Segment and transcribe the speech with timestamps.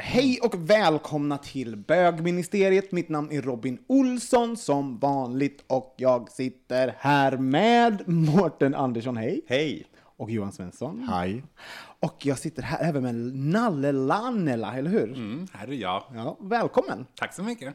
[0.00, 2.92] Hej och välkomna till bögministeriet.
[2.92, 9.40] Mitt namn är Robin Olsson som vanligt och jag sitter här med Mårten Andersson, hej.
[9.46, 9.86] Hej!
[10.16, 11.08] Och Johan Svensson.
[11.12, 11.42] Hej.
[12.00, 15.08] Och jag sitter här även med Nalle Lannela, eller hur?
[15.08, 16.02] Mm, här är jag.
[16.14, 17.06] Ja, välkommen.
[17.14, 17.74] Tack så mycket.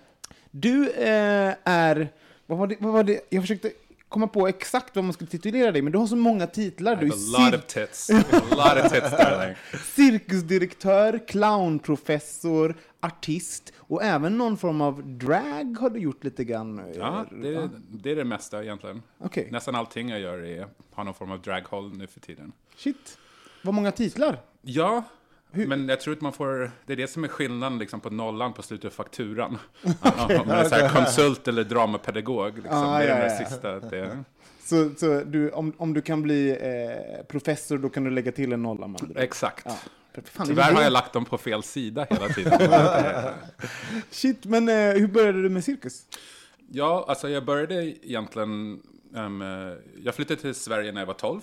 [0.52, 2.10] Du eh, är,
[2.46, 3.72] vad var, det, vad var det, jag försökte
[4.12, 6.96] komma på exakt vad man skulle titulera dig, men du har så många titlar.
[6.96, 8.10] Du är a lot of tits.
[8.10, 9.56] A lot of tits darling.
[9.96, 16.80] cirkusdirektör, clownprofessor, artist och även någon form av drag har du gjort lite grann.
[16.80, 19.02] eh, Ja, det är, det är det mesta egentligen.
[19.18, 19.48] Okej.
[19.52, 22.52] Nästan allting jag gör är, har någon form av draghåll nu för tiden.
[22.76, 23.18] Shit.
[23.64, 24.40] Vad många titlar?
[24.62, 25.04] Ja,
[25.52, 28.54] men jag tror att man får, det är det som är skillnaden liksom, på nollan
[28.54, 29.58] på slutet av fakturan.
[29.82, 32.56] Om man är så här konsult eller dramapedagog.
[32.56, 32.78] Liksom.
[32.78, 33.46] Ah, det är ja, den där ja.
[33.50, 33.80] sista.
[33.80, 34.24] Det,
[34.64, 38.54] Så, så du, om, om du kan bli eh, professor, då kan du lägga till
[38.54, 39.66] en nolla exakt.
[39.66, 39.78] Ja.
[40.24, 42.60] Fan, Tyvärr har jag lagt dem på fel sida hela tiden.
[44.12, 46.06] Shit, men eh, hur började du med cirkus?
[46.72, 48.82] Ja, alltså jag började egentligen...
[49.16, 51.42] eh, jag flyttade till Sverige när jag var 12.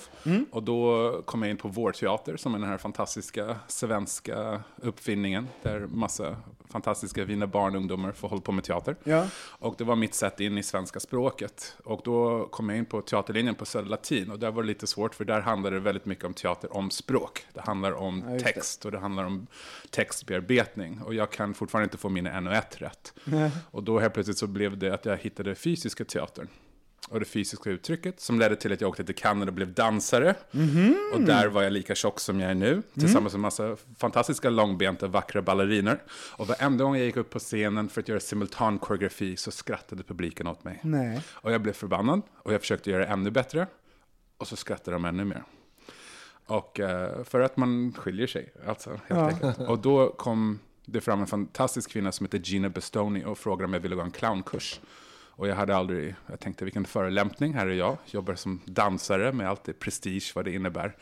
[0.50, 5.48] Och då kom jag in på Vår Teater som är den här fantastiska svenska uppfinningen.
[5.62, 6.36] Där massa
[6.70, 8.96] fantastiska fina barn och ungdomar får hålla på med teater.
[9.04, 9.26] Ja.
[9.36, 11.76] Och det var mitt sätt in i svenska språket.
[11.84, 14.30] Och då kom jag in på teaterlinjen på Södra Latin.
[14.30, 16.90] Och där var det lite svårt för där handlar det väldigt mycket om teater om
[16.90, 17.46] språk.
[17.52, 18.40] Det handlar om det.
[18.40, 19.46] text och det handlar om
[19.90, 21.02] textbearbetning.
[21.02, 23.14] Och jag kan fortfarande inte få mina en och ett rätt.
[23.70, 26.48] Och då helt plötsligt så blev det att jag hittade fysiska teatern.
[27.10, 30.34] Och det fysiska uttrycket som ledde till att jag åkte till Canada och blev dansare.
[31.14, 32.82] Och där var jag lika tjock som jag är nu.
[32.94, 36.02] Tillsammans med massa fantastiska långbenta vackra balleriner.
[36.36, 40.02] Och varenda gång jag gick upp på scenen för att göra simultan koreografi så skrattade
[40.02, 40.80] publiken åt mig.
[40.82, 41.20] Nej.
[41.30, 43.66] Och jag blev förbannad och jag försökte göra det ännu bättre.
[44.38, 45.42] Och så skrattade de ännu mer.
[46.46, 49.58] Och eh, för att man skiljer sig, alltså helt enkelt.
[49.68, 53.72] Och då kom det fram en fantastisk kvinna som heter Gina Bestoni och frågade om
[53.72, 54.80] jag ville gå en clownkurs.
[55.38, 59.48] Och jag hade aldrig, jag tänkte vilken förolämpning, här är jag, jobbar som dansare med
[59.48, 60.96] allt det prestige, vad det innebär.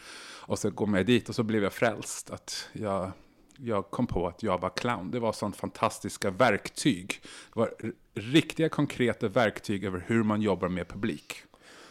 [0.46, 2.30] Och så går jag dit och så blev jag frälst.
[2.30, 3.10] Att jag,
[3.56, 5.10] jag kom på att jag var clown.
[5.10, 7.20] Det var sånt fantastiska verktyg.
[7.54, 7.74] Det var
[8.14, 11.34] riktiga konkreta verktyg över hur man jobbar med publik.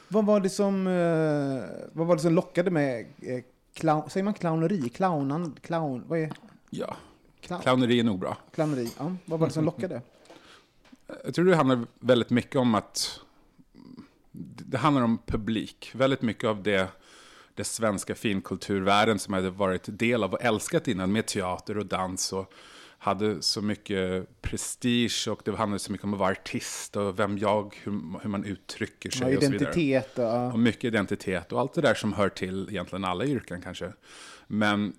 [0.07, 4.33] Vad var det som, eh, vad var det som lockade med eh, clown, säger man
[4.33, 4.89] clowneri?
[4.89, 6.31] Clownan, clown, vad är
[6.69, 6.95] Ja,
[7.41, 8.37] clown, clowneri är nog bra.
[8.53, 8.91] clowneri?
[8.97, 10.01] Ja, vad var det som lockade?
[11.23, 13.19] Jag tror det handlar väldigt mycket om att
[14.31, 15.91] det handlar om publik.
[15.93, 16.87] Väldigt mycket av det,
[17.53, 21.85] det svenska finkulturvärlden som jag hade varit del av och älskat innan med teater och
[21.85, 22.53] dans och
[22.97, 27.37] hade så mycket prestige och det handlade så mycket om att vara artist och vem
[27.37, 27.91] jag, hur,
[28.21, 29.71] hur man uttrycker sig Ja, och så vidare.
[29.71, 30.53] identitet och...
[30.53, 33.93] Och mycket identitet och allt det där som hör till egentligen alla yrken kanske.
[34.47, 34.93] Men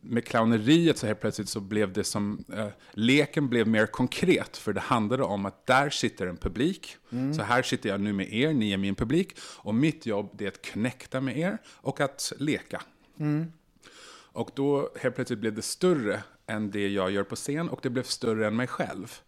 [0.00, 4.56] med clowneriet så helt plötsligt så blev det som, eh, leken blev mer konkret.
[4.56, 6.96] För det handlade om att där sitter en publik.
[7.36, 9.36] Så här sitter jag nu med er, ni är min publik.
[9.40, 12.82] Och mitt jobb det är att connecta med er och att leka.
[14.32, 17.90] Och då helt plötsligt blev det större än det jag gör på scen och det
[17.90, 19.20] blev större än mig själv.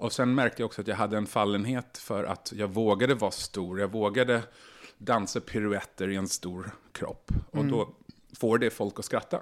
[0.00, 3.30] Och sen märkte jag också att jag hade en fallenhet för att jag vågade vara
[3.30, 3.80] stor.
[3.80, 4.42] Jag vågade
[4.98, 7.30] dansa piruetter i en stor kropp.
[7.50, 7.94] Och då
[8.38, 9.40] får det folk att skratta.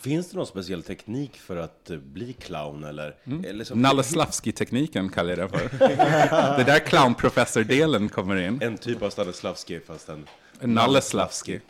[0.00, 3.16] Finns det någon speciell teknik för att eh, bli clown eller?
[3.24, 3.44] Mm.
[3.44, 5.78] eller som- Nalle Slavski-tekniken kallar jag det för.
[6.58, 8.62] det där clownprofessor-delen kommer in.
[8.62, 10.26] En typ av Stanislavski fast en...
[10.60, 11.60] Nalle Slavski.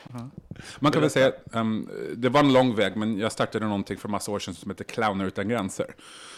[0.81, 4.08] Man kan väl säga um, det var en lång väg, men jag startade någonting för
[4.08, 5.94] massa år sedan som heter Clowner utan gränser.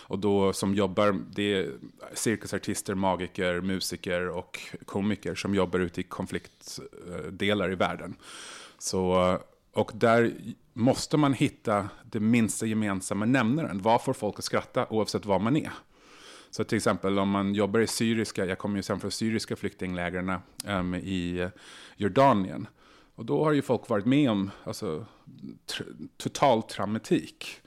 [0.06, 1.70] Och då som jobbar, det är
[2.14, 8.14] cirkusartister, magiker, musiker och komiker som jobbar ute i konfliktdelar i världen.
[8.78, 9.38] Så,
[9.74, 10.32] och där
[10.72, 13.82] måste man hitta det minsta gemensamma nämnaren.
[13.82, 15.72] Vad får folk att skratta oavsett var man är?
[16.50, 20.32] Så till exempel om man jobbar i syriska, jag kommer ju sen från syriska flyktinglägren
[20.66, 21.48] um, i eh,
[21.96, 22.66] Jordanien.
[23.14, 25.06] Och då har ju folk varit med om alltså,
[25.66, 27.60] tr- total traumatik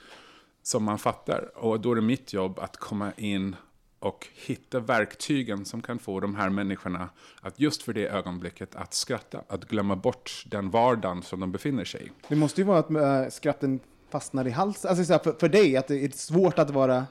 [0.63, 1.57] som man fattar.
[1.57, 3.56] Och då är det mitt jobb att komma in
[3.99, 7.09] och hitta verktygen som kan få de här människorna
[7.41, 11.85] att just för det ögonblicket att skratta, att glömma bort den vardagen som de befinner
[11.85, 12.11] sig i.
[12.27, 13.79] Det måste ju vara att äh, skratten
[14.09, 14.89] fastnar i halsen.
[14.89, 17.05] Alltså så för, för dig, att det är svårt att vara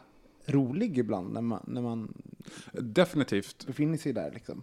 [0.46, 2.14] rolig ibland när man, när man
[2.72, 3.66] Definitivt.
[3.66, 4.62] befinner sig där liksom.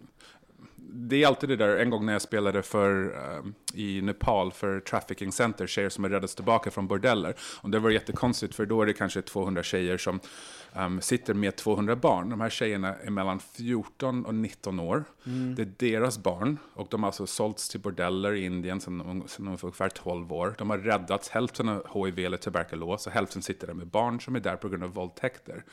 [0.96, 4.80] Det är alltid det där, en gång när jag spelade för, um, i Nepal för
[4.80, 7.36] Trafficking Center, tjejer som har räddats tillbaka från bordeller.
[7.62, 10.20] Och det var jättekonstigt, för då är det kanske 200 tjejer som
[10.74, 12.30] um, sitter med 200 barn.
[12.30, 15.04] De här tjejerna är mellan 14 och 19 år.
[15.56, 19.28] Det är deras barn, och de har alltså sålts till bordeller i Indien sedan de,
[19.28, 20.56] sedan var ungefär 12 år.
[20.58, 24.36] De har räddats, hälften av HIV eller tuberkulos, och hälften sitter där med barn som
[24.36, 25.64] är där på grund av våldtäkter.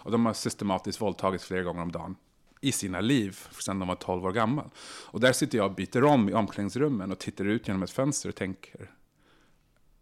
[0.00, 2.16] Och de har systematiskt våldtagits flera gånger om dagen
[2.60, 4.70] i sina liv sedan de var 12 år gammal.
[5.06, 8.28] Och där sitter jag och byter om i omklädningsrummen och tittar ut genom ett fönster
[8.28, 8.90] och tänker,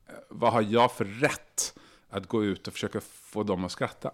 [0.06, 4.10] eh, vad har jag för rätt att gå ut och försöka få dem att skratta?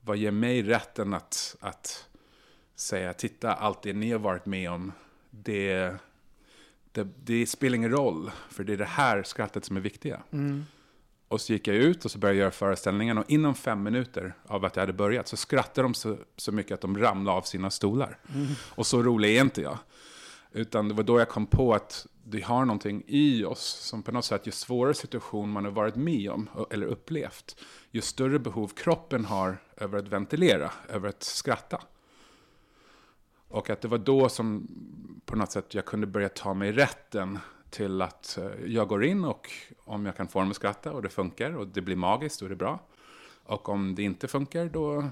[0.00, 2.08] Vad ger mig rätten att, att
[2.74, 4.92] säga, titta, allt det ni har varit med om,
[5.30, 5.94] det,
[6.92, 10.22] det, det spelar ingen roll, för det är det här skrattet som är viktiga.
[10.30, 10.64] Mm.
[11.30, 14.34] Och så gick jag ut och så började jag göra föreställningen och inom fem minuter
[14.46, 17.42] av att jag hade börjat så skrattade de så, så mycket att de ramlade av
[17.42, 18.18] sina stolar.
[18.74, 19.78] Och så rolig är inte jag.
[20.52, 24.12] Utan det var då jag kom på att vi har någonting i oss som på
[24.12, 27.56] något sätt, ju svårare situation man har varit med om eller upplevt,
[27.90, 31.82] ju större behov kroppen har över att ventilera, över att skratta.
[33.48, 34.68] Och att det var då som
[35.24, 37.38] på något sätt jag kunde börja ta mig rätten
[37.70, 39.50] till att eh, jag går in och
[39.84, 42.48] om jag kan få dem att skratta och det funkar och det blir magiskt, är
[42.48, 42.78] det bra.
[43.44, 45.04] Och om det inte funkar, då...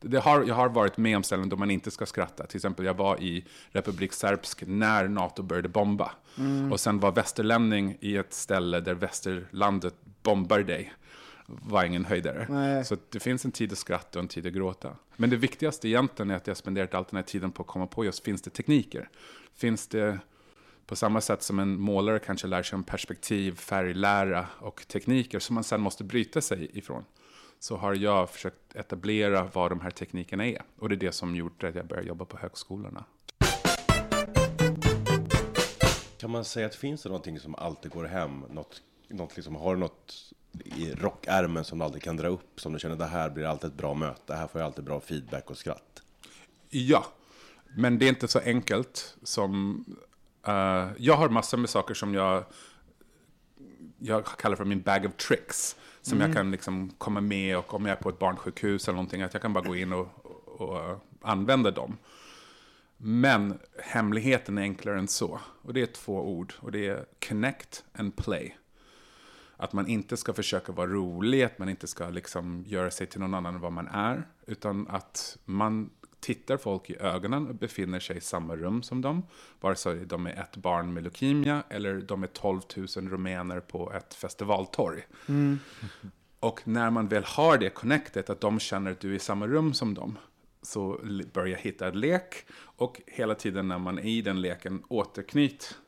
[0.00, 2.46] Det har, jag har varit med om ställen då man inte ska skratta.
[2.46, 6.12] Till exempel, jag var i Republik Serbsk när NATO började bomba.
[6.72, 10.92] Och sen var västerlänning i ett ställe där västerlandet bombar dig.
[11.46, 12.46] Var ingen höjdare.
[12.48, 12.84] Nej.
[12.84, 14.96] Så det finns en tid att skratta och en tid att gråta.
[15.16, 17.86] Men det viktigaste egentligen är att jag spenderat all den här tiden på att komma
[17.86, 19.08] på just, finns det tekniker?
[19.54, 20.18] Finns det
[20.88, 25.54] på samma sätt som en målare kanske lär sig om perspektiv, färglära och tekniker som
[25.54, 27.04] man sen måste bryta sig ifrån.
[27.58, 30.62] Så har jag försökt etablera vad de här teknikerna är.
[30.78, 33.04] Och det är det som gjort att jag började jobba på högskolorna.
[36.18, 38.44] Kan man säga att finns det någonting som alltid går hem?
[38.50, 40.32] Något, något liksom, har du något
[40.64, 42.60] i rockärmen som du alltid kan dra upp?
[42.60, 45.00] Som du känner, det här blir alltid ett bra möte, här får jag alltid bra
[45.00, 46.02] feedback och skratt.
[46.70, 47.06] Ja,
[47.76, 49.84] men det är inte så enkelt som...
[50.48, 52.44] eh, jag har massor med saker som jag,
[53.98, 55.76] jag kallar för min bag of tricks.
[56.02, 59.22] Som jag kan liksom komma med och om jag är på ett barnsjukhus eller någonting,
[59.22, 61.96] att jag kan bara gå in och, och, och använda dem.
[62.96, 65.40] Men hemligheten är enklare än så.
[65.62, 66.54] Och det är två ord.
[66.60, 68.56] Och det är connect and play.
[69.56, 73.20] Att man inte ska försöka vara rolig, att man inte ska liksom göra sig till
[73.20, 74.26] någon annan än vad man är.
[74.46, 75.90] Utan att man
[76.20, 79.22] tittar folk i ögonen och befinner sig i samma rum som dem.
[79.60, 83.92] Vare sig de är ett barn med leukemia eller de är 12 000 rumäner på
[83.92, 85.02] ett festivaltorg.
[86.40, 89.46] Och när man väl har det connectet, att de känner att du är i samma
[89.46, 90.18] rum som dem,
[90.62, 92.46] så l- börja hitta en lek.
[92.60, 95.78] Och hela tiden när man är i den leken, återknyt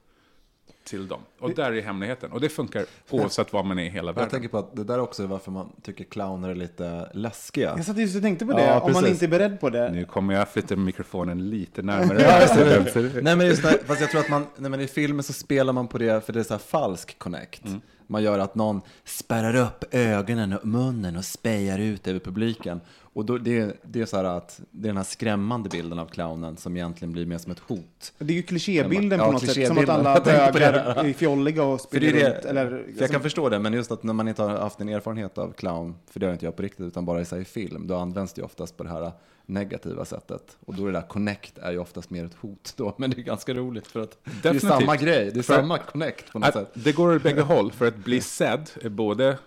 [0.84, 1.20] till dem.
[1.38, 2.32] Och där är hemligheten.
[2.32, 4.30] Och det funkar oavsett var man är i hela Jag världen.
[4.30, 7.74] tänker på att det där också är varför man tycker clowner är lite läskiga.
[7.76, 9.90] Jag satt just och tänkte på det, Ja, om man inte är beredd på det.
[9.90, 13.20] Nu kommer jag flytta mikrofonen lite närmare.
[13.22, 15.72] Nej men just det, fast jag tror att man, nej, men i filmen så spelar
[15.72, 17.62] man på det för det är så här falsk connect.
[18.06, 22.80] Man gör att någon spärrar upp ögonen och munnen och spejar ut över publiken.
[23.12, 26.06] Och då, det, det är så här att det är den här skrämmande bilden av
[26.06, 28.12] clownen som egentligen blir mer som ett hot.
[28.18, 31.64] Det är ju klichébilden Ja, på något sätt, som att alla det bögar är fjolliga
[31.64, 32.42] och För det springer är runt.
[32.42, 34.80] det, Eller, för jag kan förstå det, men just att när man inte har haft
[34.80, 37.44] en erfarenhet av clown, för det har inte jag på riktigt, utan bara i sig
[37.44, 39.12] film, då används det ju oftast på det här
[39.46, 40.56] negativa sättet.
[40.66, 43.18] Och då är det där connect är ju oftast mer ett hot då, men det
[43.18, 44.70] är ganska roligt för att det är Definitivt.
[44.80, 46.70] samma grej, det är För samma connect på något Att sätt.
[46.74, 47.72] det går åt bägge håll.
[47.72, 49.38] För att bli sedd är både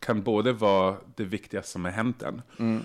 [0.00, 2.42] kan både vara det viktigaste som har hänt en.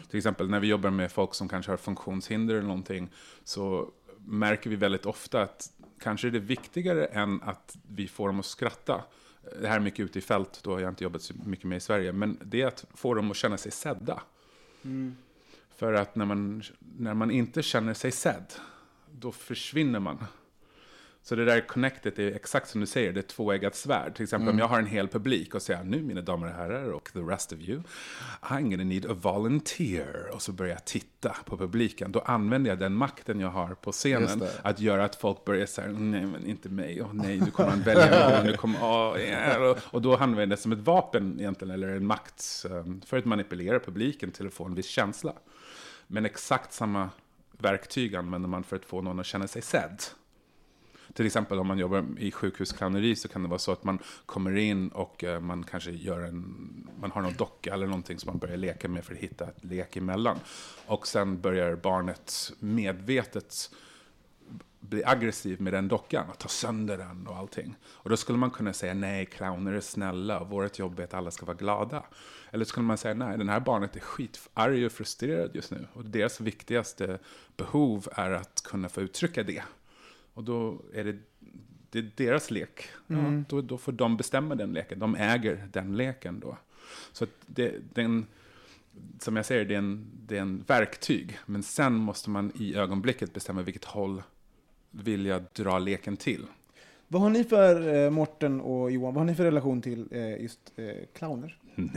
[0.10, 3.10] Till exempel när vi jobbar med folk som kanske har funktionshinder eller någonting,
[3.44, 3.92] så
[4.26, 8.46] märker vi väldigt ofta att kanske är det viktigare än att vi får dem att
[8.46, 9.04] skratta.
[9.62, 11.78] Det här är mycket ute i fält, då har jag inte jobbat så mycket med
[11.78, 14.22] i Sverige, men det är att få dem att känna sig sedda.
[15.76, 18.54] För att när man, när man inte känner sig sedd,
[19.12, 20.26] då försvinner man.
[21.26, 24.16] Så det där connectet är exakt som du säger, det är tvåeggat svärd.
[24.16, 26.92] Till exempel om jag har en hel publik och säger nu mina damer och herrar
[26.92, 27.82] och the rest of you,
[28.42, 30.30] I'm gonna need a volunteer.
[30.34, 32.12] Och så börjar jag titta på publiken.
[32.12, 35.92] Då använder jag den makten jag har på scenen att göra att folk börjar säga
[35.92, 39.62] nej men inte mig, och nej du kommer att välja någon, du kommer, åh, yeah.
[39.62, 43.18] och, och då använder jag det som ett vapen egentligen, eller en makt um, för
[43.18, 45.34] att manipulera publiken till att få en viss känsla.
[46.08, 47.10] Men exakt samma
[47.52, 50.02] verktyg använder man för att få någon att känna sig sedd.
[51.14, 54.56] Till exempel om man jobbar i sjukhusclowneri så kan det vara så att man kommer
[54.56, 58.38] in och eh, man kanske gör en, man har någon docka eller någonting som man
[58.38, 60.40] börjar leka med för att hitta ett lek emellan.
[60.86, 63.70] Och sen börjar barnet medvetet
[64.80, 67.76] bli aggressiv med den dockan och ta sönder den och allting.
[67.86, 71.14] Och då skulle man kunna säga nej, clowner är snälla och vårt jobb är att
[71.14, 72.04] alla ska vara glada.
[72.52, 76.06] Eller skulle man säga nej, den här barnet är skitarg och frustrerad just nu och
[76.06, 77.20] deras viktigaste
[77.58, 79.64] behov är att kunna få uttrycka det.
[80.34, 81.18] Och då är det,
[81.90, 82.88] det är deras lek.
[83.08, 85.00] Ja, då, då får de bestämma den leken.
[85.00, 86.58] De äger den leken då.
[87.12, 88.26] Så att det, den,
[89.20, 91.40] som jag säger, det är, en, det är en verktyg.
[91.46, 94.24] Men sen måste man i ögonblicket bestämma vilket håll
[94.92, 96.46] vill jag dra leken till.
[97.08, 100.42] Vad har ni för, eh, Morten och Johan, vad har ni för relation till eh,
[100.42, 101.58] just eh, clowner?
[101.76, 101.88] Nej,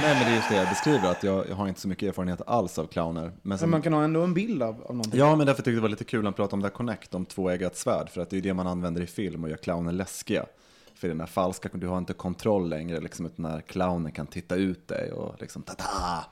[0.00, 2.40] men det är just det jag beskriver, att jag, jag har inte så mycket erfarenhet
[2.46, 3.22] alls av clowner.
[3.22, 5.20] Men Men som, man kan ha ändå en bild av, av någonting.
[5.20, 7.14] Ja, men därför tyckte jag det var lite kul att prata om det här Connect,
[7.14, 9.92] om tvåeggat svärd, för att det är det man använder i film och gör clowner
[9.92, 10.46] läskiga.
[10.94, 14.54] För den där falska, du har inte kontroll längre, liksom, utan när clownen kan titta
[14.54, 16.24] ut dig och liksom ta-ta!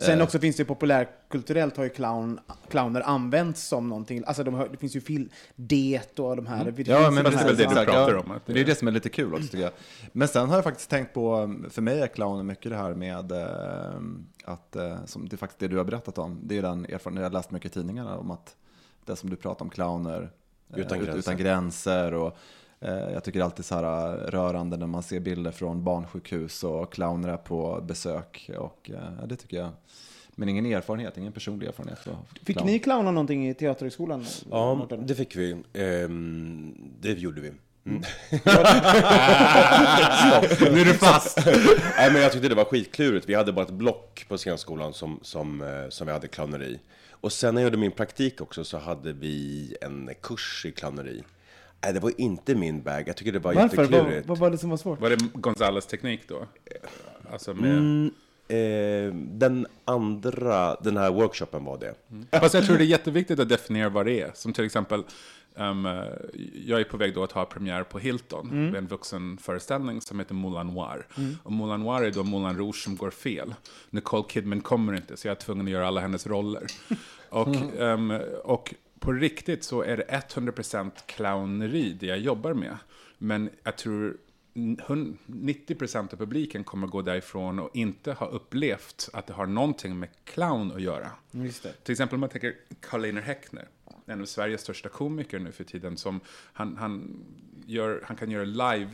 [0.00, 0.24] Sen Eh.
[0.24, 2.40] också finns det populärkulturellt har ju clown,
[2.70, 4.22] clowner använts som någonting.
[4.26, 6.72] Alltså de har, det finns ju film, Det och de här.
[6.72, 8.60] Finns Ja, ju men de det är väl det du pratar ja, om, Det det-
[8.60, 9.72] är det som är lite kul också tycker jag.
[10.12, 13.32] Men sen har jag faktiskt tänkt på, för mig är clownen mycket det här med
[13.32, 14.00] eh,
[14.44, 17.16] att, eh, som det är faktiskt det du har berättat om, det är den erfarenheten,
[17.16, 18.56] jag har läst mycket i tidningarna om att
[19.04, 20.30] det som du pratar om, clowner,
[20.74, 21.18] Utan ut- gränser.
[21.18, 22.36] utan gränser och
[22.86, 27.36] jag tycker alltid så här eh, rörande när man ser bilder från barnsjukhus och clowner
[27.36, 29.70] på besök och eh, det tycker jag.
[30.30, 31.98] Men ingen erfarenhet, ingen personlig erfarenhet.
[32.44, 32.66] Fick clown.
[32.66, 34.24] ni clowna någonting i Teaterhögskolan?
[34.50, 35.06] Ja, Mårten?
[35.06, 35.56] det fick vi.
[35.72, 37.52] Ehm, det gjorde vi.
[37.86, 38.02] Mm.
[40.72, 41.46] Nu är du fast!
[41.96, 43.28] Nej, men jag tyckte det var skitklurigt.
[43.28, 46.80] Vi hade bara ett block på scenskolan som, som, eh, som vi hade clowneri.
[47.10, 51.22] Och sen när jag gjorde min praktik också så hade vi en kurs i clowneri.
[51.84, 53.08] Nej, det var inte min bag.
[53.08, 53.76] Jag tycker det var Varför?
[53.76, 54.28] Vad, jätteklurigt.
[54.28, 55.00] vad var det som var svårt?
[55.00, 56.46] Var det Gonzales teknik då?
[57.32, 57.72] Alltså med...
[57.72, 58.10] Mm,
[58.48, 61.94] eh, den andra, den här workshopen var det.
[62.40, 64.30] Fast jag tror det är jätteviktigt att definiera vad det är.
[64.34, 65.04] Som till exempel,
[65.56, 65.88] ehm,
[66.66, 70.34] jag är på väg då att ha premiär på Hilton, med en vuxenföreställning som heter
[70.34, 71.06] Moulin Noir.
[71.42, 73.54] Och Moulin Noir är då Moulin Rouge som går fel.
[73.90, 76.66] Nicole Kidman kommer inte, så jag är tvungen att göra alla hennes roller.
[77.30, 82.76] Och, ehm, och på riktigt så är det 100% clowneri det jag jobbar med.
[83.18, 84.16] Men jag tror
[84.86, 89.98] hun- 90% av publiken kommer gå därifrån och inte ha upplevt att det har någonting
[89.98, 91.10] med clown att göra.
[91.82, 93.68] Till exempel om man tänker Karl-Einar Häckner,
[94.06, 96.20] en av Sveriges största komiker nu för tiden, som
[96.52, 97.24] han, han,
[97.66, 98.90] gör, han kan göra live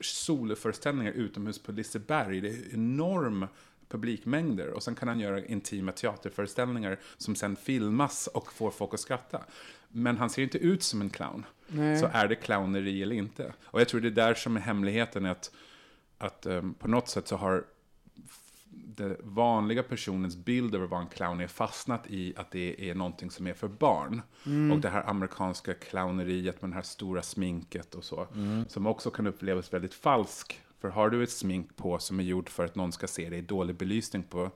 [0.00, 2.40] soloföreställningar utomhus på Liseberg.
[2.40, 3.46] Det är enorm
[3.88, 9.00] publikmängder och sen kan han göra intima teaterföreställningar som sen filmas och får folk att
[9.00, 9.44] skratta.
[9.88, 11.46] Men han ser inte ut som en clown.
[11.68, 11.98] Nej.
[11.98, 13.52] Så är det clowneri eller inte?
[13.64, 15.50] Och jag tror det är där som är hemligheten, är att,
[16.18, 17.64] att um, på något sätt så har
[18.70, 23.30] den vanliga personens bild över vad en clown är fastnat i att det är någonting
[23.30, 24.22] som är för barn.
[24.72, 28.26] Och det här amerikanska clowneriet med det här stora sminket och så.
[28.68, 30.60] Som också kan upplevas väldigt falsk.
[30.80, 33.38] För har du ett smink på som är gjort för att någon ska se dig
[33.38, 34.50] i dålig belysning på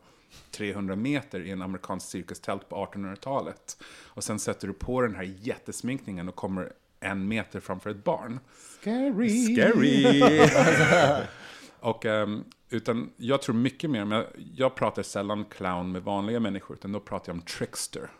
[0.51, 3.83] 300 meter i en amerikansk cirkustält på 1800-talet.
[4.07, 8.41] Och sen sätter du på den här jättesminkningen och kommer en meter framför ett barn.
[8.81, 9.55] Scary!
[9.55, 11.27] Scary!
[11.81, 14.25] och, ehm, utan jag tror mycket mer, men
[14.55, 18.11] jag, pratar sällan clown med vanliga människor, utan då pratar jag om trickster.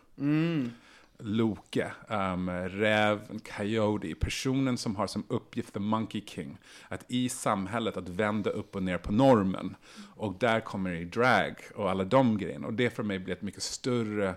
[1.19, 6.59] Loke, um, räv, coyote, personen som har som uppgift the monkey king.
[6.89, 9.77] Att i samhället att vända upp och ner på normen.
[10.17, 12.67] Och där kommer det i drag och alla de grejerna.
[12.67, 14.35] Och det för mig blir ett mycket större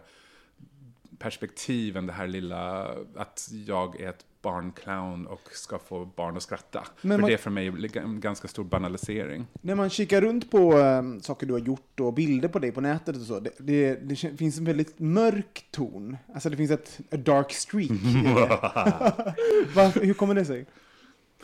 [1.17, 6.43] perspektiv än det här lilla att jag är ett barnclown och ska få barn att
[6.43, 6.83] skratta.
[7.01, 9.47] Men för man- det är för mig en ganska stor banalisering.
[9.61, 12.81] När man kikar runt på um, saker du har gjort och bilder på dig på
[12.81, 16.17] nätet och så, det, det, det finns en väldigt mörk ton.
[16.33, 17.91] Alltså det finns ett dark streak.
[19.75, 20.65] Varför- hur kommer det sig?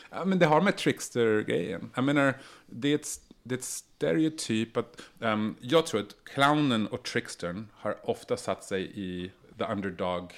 [0.09, 1.89] Ja, men det har med trickster-grejen.
[1.95, 2.33] Jag menar,
[2.65, 3.07] det är ett,
[3.43, 5.01] det är ett stereotyp att...
[5.21, 10.33] ehm, jag tror att clownen och trickstern har ofta satt sig i the underdog.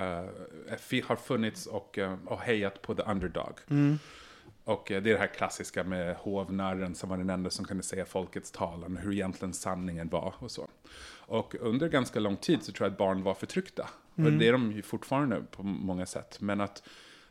[0.00, 3.54] Eh, fi- har funnits och, eh, och hejat på the underdog.
[4.64, 7.82] Och eh, det är det här klassiska med hovnarren som var den enda som kunde
[7.82, 10.68] säga folkets talan, hur egentligen sanningen var och så.
[11.26, 13.88] Och under ganska lång tid så tror jag att barn var förtryckta.
[14.14, 16.40] Och det är de ju fortfarande på många sätt.
[16.40, 16.82] Men att,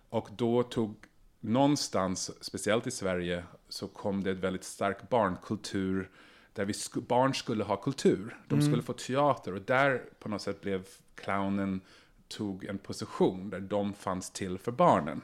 [0.09, 0.95] och då tog
[1.39, 6.09] någonstans, speciellt i Sverige, så kom det ett väldigt stark barnkultur
[6.53, 8.37] där vi sk- barn skulle ha kultur.
[8.47, 11.81] De skulle få teater och där på något sätt blev clownen
[12.29, 15.21] tog en position där de fanns till för barnen.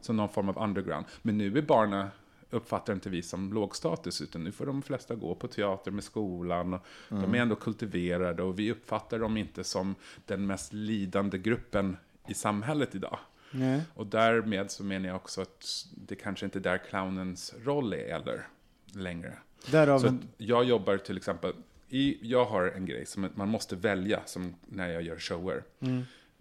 [0.00, 1.06] Som någon form av underground.
[1.22, 2.08] Men nu är barnen
[2.50, 6.74] uppfattar inte vi som lågstatus, utan nu får de flesta gå på teater med skolan.
[6.74, 9.94] Och De är ändå kultiverade och vi uppfattar dem inte som
[10.26, 11.96] den mest lidande gruppen
[12.28, 13.18] i samhället idag.
[13.50, 13.82] Nej.
[13.94, 17.98] Och därmed så menar jag också att det kanske inte är där clownens roll är
[17.98, 18.46] eller
[18.84, 19.38] längre.
[19.70, 21.52] Därav Så jag jobbar till exempel,
[21.88, 25.64] i, jag har en grej som man måste välja som när jag gör shower.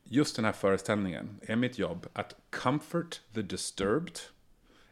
[0.04, 4.20] Just den här föreställningen är mitt jobb att comfort the disturbed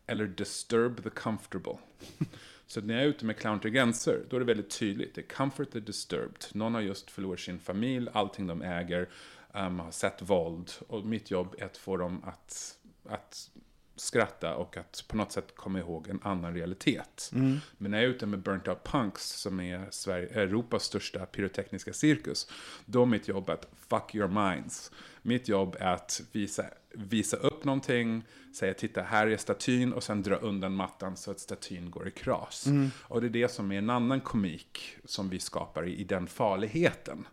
[0.06, 1.78] eller disturb the comfortable.
[2.68, 5.16] Så när jag är ute med Clown till gränser, då är det väldigt tydligt.
[5.16, 6.46] Det är comfort the disturbed.
[6.54, 9.10] Någon har just förlorat sin familj, allting de äger,
[9.54, 10.72] um, har sett våld.
[10.88, 12.78] Och mitt jobb är att få dem att,
[13.10, 13.50] att
[13.96, 17.30] skratta och att på något sätt komma ihåg en annan realitet.
[17.78, 21.94] Men när jag är ute med Burnt Out Punks, som är Sverige, Europas största pyrotekniska
[21.94, 22.48] cirkus,
[22.86, 24.92] då är mitt jobb att fuck your minds.
[25.22, 28.24] Mitt jobb är att visa, visa upp någonting,
[28.56, 32.12] säga titta här är statyn och sen dra undan mattan så att statyn går i
[32.12, 32.68] kras.
[33.04, 36.28] Och det är det som är en annan komik som vi skapar i, i den
[36.28, 37.28] farligheten.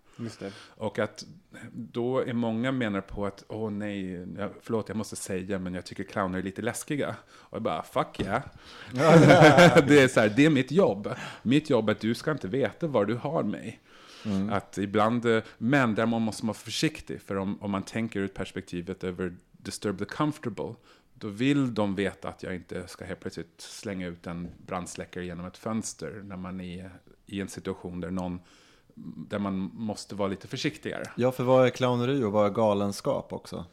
[0.69, 1.25] Och att
[1.73, 5.85] då är många menar på att, åh nej, jag- förlåt jag måste säga, men jag
[5.85, 7.17] tycker clowner är lite läskiga.
[7.31, 8.43] Och jag bara, fuck yeah.
[9.89, 11.15] det, är så här, det är mitt jobb.
[11.43, 13.81] Mitt jobb är att du ska inte veta var du har mig.
[14.51, 18.29] Att ibland, eh, men där man måste vara försiktig, för om, om man tänker ur
[18.29, 20.75] perspektivet över disturb the comfortable,
[21.15, 25.47] då vill de veta att jag inte ska helt plötsligt slänga ut en brandsläckare genom
[25.47, 26.91] ett fönster när man är
[27.27, 28.41] i en situation där någon
[29.29, 31.03] där man måste vara lite försiktigare.
[31.17, 33.65] Ja, för vad är clowneri och vad är galenskap också?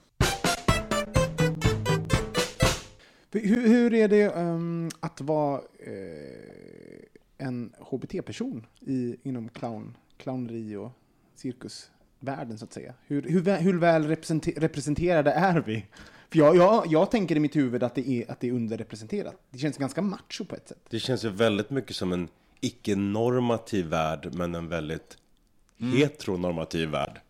[3.31, 10.91] Hur, hur är det ehm, att vara eh, en HBT-person i, inom clown, clowneri och
[11.35, 12.93] cirkusvärlden så att säga?
[13.07, 15.85] Hur, hur, vä- hur väl representer, representerade är vi?
[16.29, 19.35] För jag, jag, jag tänker i mitt huvud att det, är, att det är underrepresenterat.
[19.49, 20.85] Det känns ganska macho på ett sätt.
[20.89, 22.27] Det känns ju väldigt mycket som en
[22.61, 25.17] icke-normativ värld, men en väldigt
[25.77, 27.21] heteronormativ värld.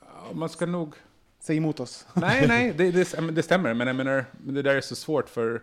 [0.00, 0.94] Ja, Man ska nog...
[1.40, 2.06] Säg emot oss.
[2.14, 3.74] Nej, nej, det, det, det stämmer.
[3.74, 5.62] Men jag menar, men det där är så svårt för...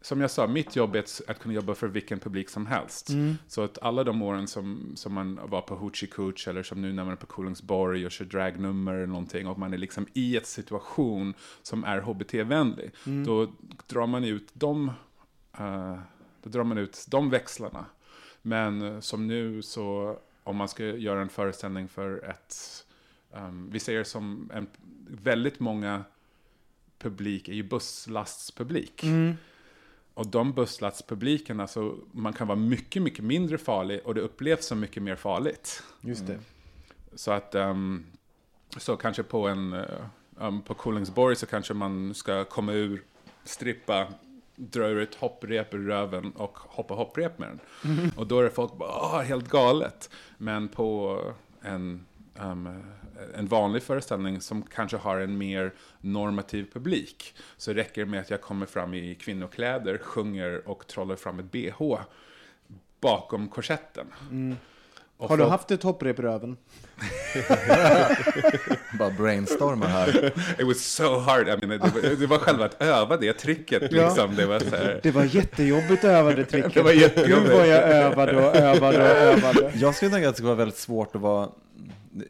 [0.00, 3.10] Som jag sa, mitt jobb är att, kunna jobba för vilken publik som helst.
[3.48, 6.92] Så att alla de åren som, som man var på Hoochie Cooch eller som nu
[6.92, 10.36] när man är på Kolingsborg och kör dragnummer eller någonting och man är liksom i
[10.36, 12.90] ett situation som är HBT-vänlig,
[13.26, 13.52] då
[13.86, 14.90] drar man ut de,
[16.42, 17.86] då drar man ut de växlarna.
[18.42, 22.86] Men eh, som nu så, om man ska göra en föreställning för ett,
[23.32, 24.66] ehm, vi säger som en,
[25.08, 26.04] väldigt många
[26.98, 29.04] publik är ju busslastpublik.
[30.14, 34.80] Och de busslastpublikerna, så man kan vara mycket, mycket mindre farlig och det upplevs som
[34.80, 35.82] mycket mer farligt.
[36.00, 36.38] Just det.
[37.14, 38.06] Så att, ehm,
[38.76, 40.04] så kanske på en, eh,
[40.36, 43.02] um, på Kolingsborg så kanske man ska komma ur,
[43.44, 44.08] strippa,
[44.56, 47.60] dra ur ett hopprep ur röven och hoppa hopprep med den.
[48.16, 50.10] Och då är det folk bara, "Åh, helt galet.
[50.38, 51.20] Men på
[51.62, 52.06] en,
[52.38, 52.82] ehm,
[53.34, 58.30] en vanlig föreställning som kanske har en mer normativ publik så räcker det med att
[58.30, 61.98] jag kommer fram i kvinnokläder, sjunger och trollar fram ett bh
[63.00, 64.06] bakom korsetten.
[64.20, 64.32] Och
[65.28, 66.56] Har du haft ett hopprep i röven?
[68.98, 70.26] Bara brainstormar här.
[70.60, 71.48] It was so hard.
[71.48, 73.82] I mean, det, var, det var själva att öva det tricket.
[73.92, 74.04] Ja.
[74.04, 74.36] Liksom.
[74.36, 75.00] Det var så här.
[75.02, 76.74] Det var jättejobbigt att öva det tricket.
[76.74, 77.48] Det var jättejobbigt.
[77.48, 79.72] Gud vad jag övade och övade och övade.
[79.74, 81.48] Jag skulle tänka att det skulle vara väldigt svårt att vara,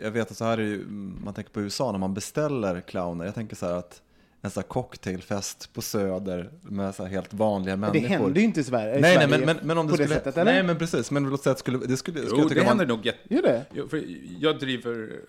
[0.03, 0.85] jag vet att så här är ju,
[1.25, 3.25] man tänker på USA när man beställer clowner.
[3.25, 4.01] Jag tänker så här att
[4.45, 8.09] en sån här cocktailfest på Söder med så här helt vanliga Det människor.
[8.09, 9.01] händer ju inte i Sverige.
[9.01, 10.09] Nej, nej, men, men, men om det på skulle...
[10.09, 10.53] det sättet, eller?
[10.53, 11.11] nej, men precis.
[11.11, 13.07] Men låt säga att skulle, det skulle, skulle Jo, jag det tycka händer man, nog
[13.07, 13.35] jätte...
[13.35, 13.65] Gör det?
[13.73, 14.05] Jo, för
[14.39, 15.21] jag driver...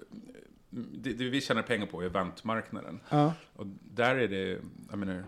[0.70, 3.00] det, det vi tjänar pengar på är eventmarknaden.
[3.10, 3.34] Ja.
[3.56, 5.24] Och där är det, jag menar,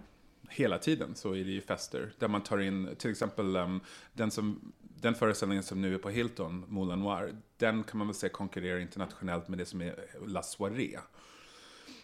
[0.50, 3.80] hela tiden så är det ju fester där man tar in, till exempel um,
[4.14, 8.16] den, som, den föreställningen som nu är på Hilton, Moulin Noir, den kan man väl
[8.16, 9.96] säga konkurrerar internationellt med det som är
[10.28, 11.00] La Soirée.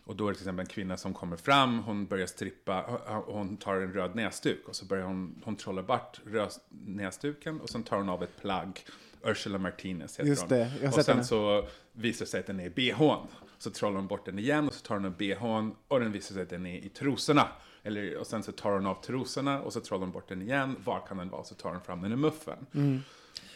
[0.04, 2.84] Och då är det till exempel en kvinna som kommer fram, hon börjar strippa,
[3.28, 7.62] och hon tar en röd näsduk och så börjar hon, hon trolla bort röd näsduken
[7.62, 8.86] och sen tar hon av ett plagg.
[9.24, 10.50] Ursula Martinez heter Just hon.
[10.50, 11.26] det, jag har och sett sen henne.
[11.26, 13.28] så visar det sig att den är i bhn.
[13.58, 16.34] Så trollar hon bort den igen och så tar hon av bhn och den visar
[16.34, 17.48] sig att den är i trosorna.
[17.84, 20.76] Eller, och sen så tar hon av trosorna och så trollar hon bort den igen.
[20.84, 21.44] Var kan den vara?
[21.44, 23.04] Så tar hon fram den i muffen.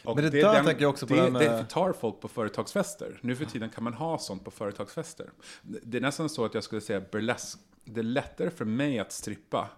[0.08, 2.28] Och Men det där tänker jag också på det, det med- det förtar folk på
[2.28, 3.20] företagsfester.
[3.22, 5.30] Nu för tiden kan man ha sånt på företagsfester.
[5.62, 7.58] Det är nästan så att jag skulle säga burlesk.
[7.84, 9.70] Det är lättare för mig att strippa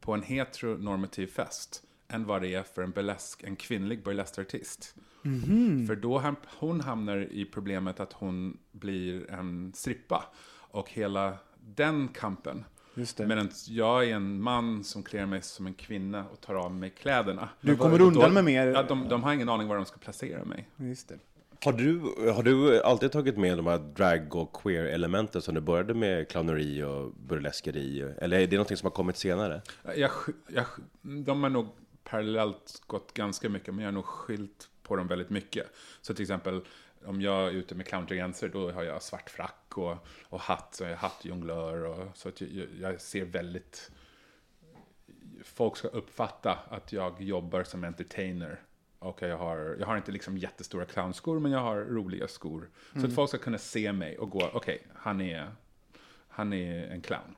[0.00, 4.94] på en heteronormativ fest än vad det är för en burlesk, en kvinnlig burleskartist.
[5.22, 5.86] Mhm.
[5.86, 10.24] För då ham- hon hamnar i problemet att hon blir en strippa.
[10.72, 12.64] Och hela den kampen.
[13.00, 13.26] Just det.
[13.26, 16.90] Medan jag är en man som klär mig som en kvinna och tar av mig
[16.90, 17.48] kläderna.
[17.60, 19.98] Du kommer Då- undan med mer- Ja, de, de har ingen aning var de ska
[19.98, 20.68] placera mig.
[20.76, 21.18] Just det.
[21.64, 22.00] Har du,
[22.32, 26.82] har du alltid tagit med de här drag och queer-elementen som du började med clowneri
[26.82, 28.00] och burleskeri?
[28.18, 29.62] Eller är det någonting som har kommit senare?
[29.96, 30.10] Jag,
[30.48, 30.64] jag,
[31.02, 31.66] de har nog
[32.04, 35.66] parallellt gått ganska mycket, men jag har nog skilt på dem väldigt mycket.
[36.00, 36.60] Så till exempel,
[37.04, 40.82] om jag är ute med clowngränser, då har jag svart frack och, och hatt, så
[40.82, 41.84] jag är hattjonglör.
[41.84, 43.90] Och, så att jag, jag ser väldigt...
[45.44, 48.60] Folk ska uppfatta att jag jobbar som entertainer.
[48.98, 52.68] Och jag har, jag har inte liksom jättestora clownskor, men jag har roliga skor.
[52.94, 55.52] Så att folk ska kunna se mig och gå, okej, han är
[56.30, 57.36] han är en clown.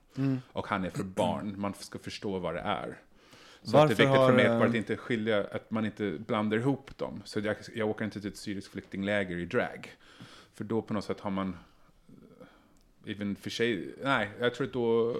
[0.53, 1.55] Och han är för barn.
[1.61, 2.99] Man ska förstå vad det är.
[3.63, 5.87] Så att det är viktigt har, för mig att, eh, att inte skilja, att man
[5.87, 7.23] inte blandar ihop dem.
[7.25, 9.97] Så jag, jag åker inte till ett syriskt flyktingläger i drag.
[10.55, 11.57] För då på något sätt har man,
[13.07, 15.17] even för sig, nej, jag tror att då,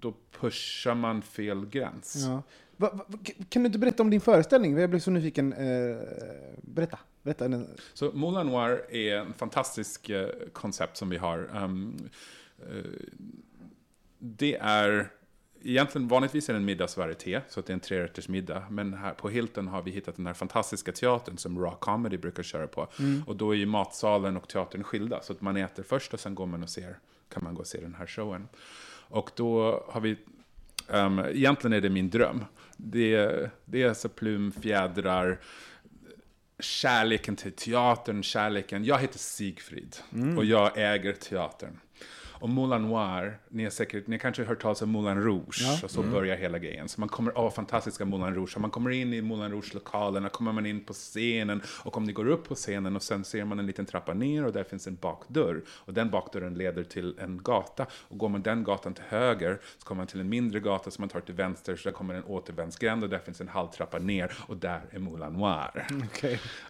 [0.00, 2.16] då pushar man fel gräns.
[2.28, 2.42] Ja.
[2.76, 4.78] Va, va, kan du inte berätta om din föreställning?
[4.78, 5.52] Jag blev så nyfiken.
[5.52, 5.96] Eh,
[6.62, 6.98] berätta.
[7.22, 7.64] berätta.
[7.94, 11.50] Så Moulin Noir är en fantastisk eh, koncept som vi har.
[11.64, 11.96] Um,
[12.58, 12.84] eh,
[14.18, 15.10] det är
[15.64, 18.62] egentligen vanligtvis är det en middagsvarieté, så att det är en trerätters middag.
[18.70, 22.42] Men här på Hilton har vi hittat den här fantastiska teatern som Raw Comedy brukar
[22.42, 22.88] köra på.
[23.26, 26.34] Och då är ju matsalen och teatern skilda, så att man äter först och sen
[26.34, 26.98] går man och ser,
[27.34, 28.48] kan man gå och se den här showen.
[29.08, 30.16] Och då har vi
[30.88, 32.44] Um, egentligen är det min dröm.
[32.76, 35.40] Det, det är alltså plum, fjädrar,
[36.58, 38.84] kärleken till teatern, kärleken.
[38.84, 39.96] Jag heter Sigfrid
[40.36, 41.80] och jag äger teatern.
[42.42, 45.90] Och Moulin Noir, ni, har säkert, ni har kanske hört talas om Moulin Rouge, och
[45.90, 46.88] så börjar hela grejen.
[46.88, 48.50] Så man kommer, åh, fantastiska Moulin Rouge.
[48.50, 52.12] Så man kommer in i Moulin Rouge-lokalerna, kommer man in på scenen, och om ni
[52.12, 54.86] går upp på scenen och sen ser man en liten trappa ner och där finns
[54.86, 55.62] en bakdörr.
[55.68, 57.86] Och den bakdörren leder till en gata.
[57.92, 61.02] Och går man den gatan till höger så kommer man till en mindre gata som
[61.02, 63.98] man tar till vänster, så där kommer en återvändsgränd och där finns en halv trappa
[63.98, 65.86] ner och där är Moulin Noir.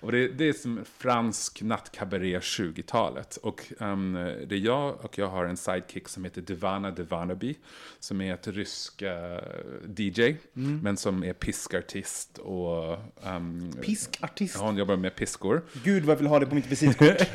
[0.00, 3.37] Och det, det är som fransk nattkabaré 20-talet.
[3.37, 4.12] Och um,
[4.46, 7.55] det är jag och jag har en sidekick som heter Divana Divanaby.
[7.98, 9.38] Som är ett rysk eh,
[9.96, 12.98] DJ, men som är piskartist och...
[13.22, 14.57] Um, Piskartist.
[14.57, 15.62] Hon jobbar med piskor.
[15.85, 17.35] Gud vad jag vill ha det på mitt visitkort.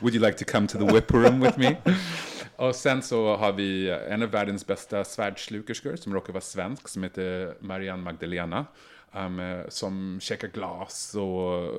[0.00, 1.76] Would you like to come to the whip room with me?
[2.56, 7.02] Och sen så har vi en av världens bästa svärdslukerskor som råkar vara svensk, som
[7.02, 8.66] heter Marianne Magdalena.
[9.12, 11.74] Um, som checkar glas och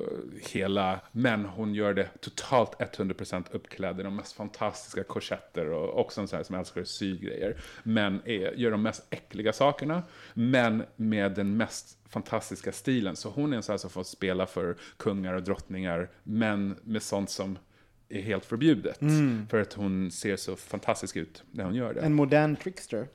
[0.52, 6.20] hela, men hon gör det totalt 100% uppklädd i de mest fantastiska korsetter och också
[6.20, 7.56] en sån här som älskar att sy grejer.
[7.82, 10.02] Men är, gör de mest äckliga sakerna,
[10.34, 13.16] men med den mest fantastiska stilen.
[13.16, 17.02] Så hon är en sån här som får spela för kungar och drottningar, men med
[17.02, 17.58] sånt som
[18.08, 18.98] är helt förbjudet.
[19.50, 22.00] För att hon ser så fantastisk ut när hon gör det.
[22.00, 23.08] En modern trickster.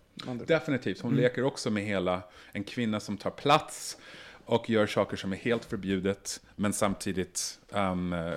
[0.48, 1.02] Definitivt.
[1.02, 3.98] Hon leker också med hela en kvinna som tar plats
[4.46, 8.34] och gör saker som är helt förbjudet, men samtidigt um, eh,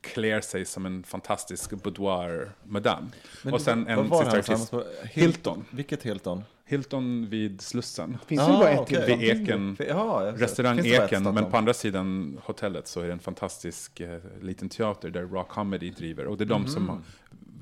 [0.00, 3.06] klär sig som en fantastisk boudoir-madame.
[3.52, 4.72] Och sen en sista artist?
[5.04, 5.64] Hilton.
[5.70, 6.44] Vilket Hilton?
[6.64, 8.18] Hilton vid Slussen.
[8.26, 9.06] Finns det bara ett okej.
[9.06, 9.16] till?
[9.18, 9.76] Vid Eken.
[9.88, 14.68] Ja, Restaurang Eken, men på andra sidan hotellet så är det en fantastisk eh, liten
[14.68, 16.26] teater där Raw Comedy driver.
[16.26, 16.70] Och det är de Mhm.
[16.70, 17.02] som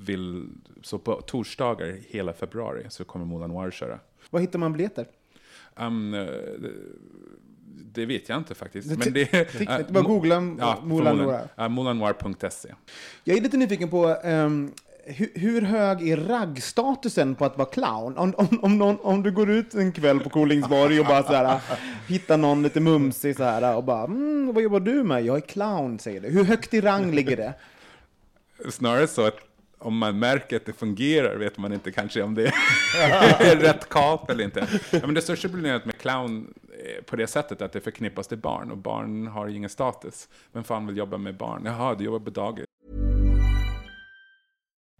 [0.09, 0.49] vill,
[0.81, 3.99] så på torsdagar hela februari så kommer Moulin Noir köra.
[4.29, 5.07] Var hittar man biljetter?
[5.75, 6.27] Um, eh,
[7.93, 8.87] det, vet jag inte faktiskt.
[8.87, 11.17] Men det eh, ni bara Mo- googla ja, Moulin.
[11.17, 11.47] Noir.
[11.55, 12.73] Ja, Moulinoir.se.
[13.23, 14.71] Jag är lite nyfiken på ehm,
[15.05, 18.17] hur, hur hög är raggstatusen på att vara clown?
[18.17, 21.33] Om, om, om, någon, om du går ut en kväll på Kolingsborg och bara så
[21.33, 21.61] här,
[22.07, 25.25] hittar någon lite mumsig så här och bara mm, vad jobbar du med?
[25.25, 26.29] Jag är clown, säger du.
[26.29, 27.53] Hur högt i rang ligger det?
[28.71, 29.37] snarare så att
[29.79, 32.47] om man märker att det fungerar vet man inte kanske om det
[33.39, 34.67] är rätt kap eller inte.
[34.91, 36.53] Ja, men det största problemet med clown
[36.97, 40.27] är på det sättet att det förknippas till barn och barn har ingen status.
[40.53, 41.61] Vem fan vill jobba med barn?
[41.65, 42.65] Jaha, du jobbar på dagis.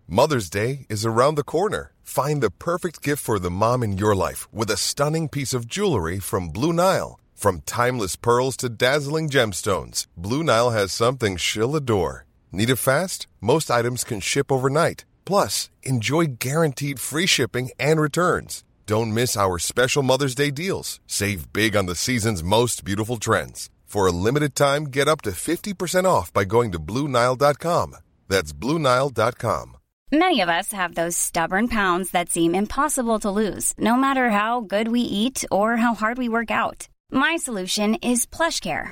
[0.10, 1.92] Mother's Day is around the corner.
[2.04, 5.68] Find the perfect gift for the mom in your life with a stunning piece of
[5.68, 7.20] jewelry from Blue Nile.
[7.36, 12.27] From timeless pearls to dazzling gemstones, Blue Nile has something she'll adore.
[12.52, 13.28] Need it fast?
[13.42, 15.06] Most items can ship overnight.
[15.26, 18.64] Plus, enjoy guaranteed free shipping and returns.
[18.86, 21.00] Don't miss our special Mother's Day deals.
[21.08, 23.70] Save big on the season's most beautiful trends.
[23.86, 27.96] For a limited time, get up to 50% off by going to BlueNile.com.
[28.28, 29.78] That's BlueNile.com.
[30.12, 34.62] Many of us have those stubborn pounds that seem impossible to lose, no matter how
[34.62, 36.88] good we eat or how hard we work out.
[37.12, 38.92] My solution is PlushCare.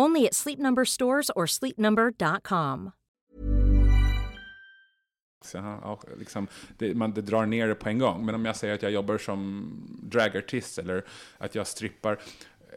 [0.00, 2.92] Only at Sleep Number stores or sleepnumber.com.
[6.18, 8.26] Liksom, det, man, det drar ner det på en gång.
[8.26, 9.68] Men om jag säger att jag jobbar som
[10.02, 11.04] dragartist eller
[11.38, 12.18] att jag strippar.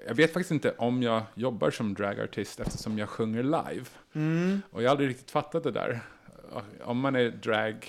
[0.07, 3.85] Jag vet faktiskt inte om jag jobbar som dragartist eftersom jag sjunger live.
[4.13, 4.61] Mm.
[4.71, 6.01] Och jag har aldrig riktigt fattat det där.
[6.83, 7.87] Om man är drag,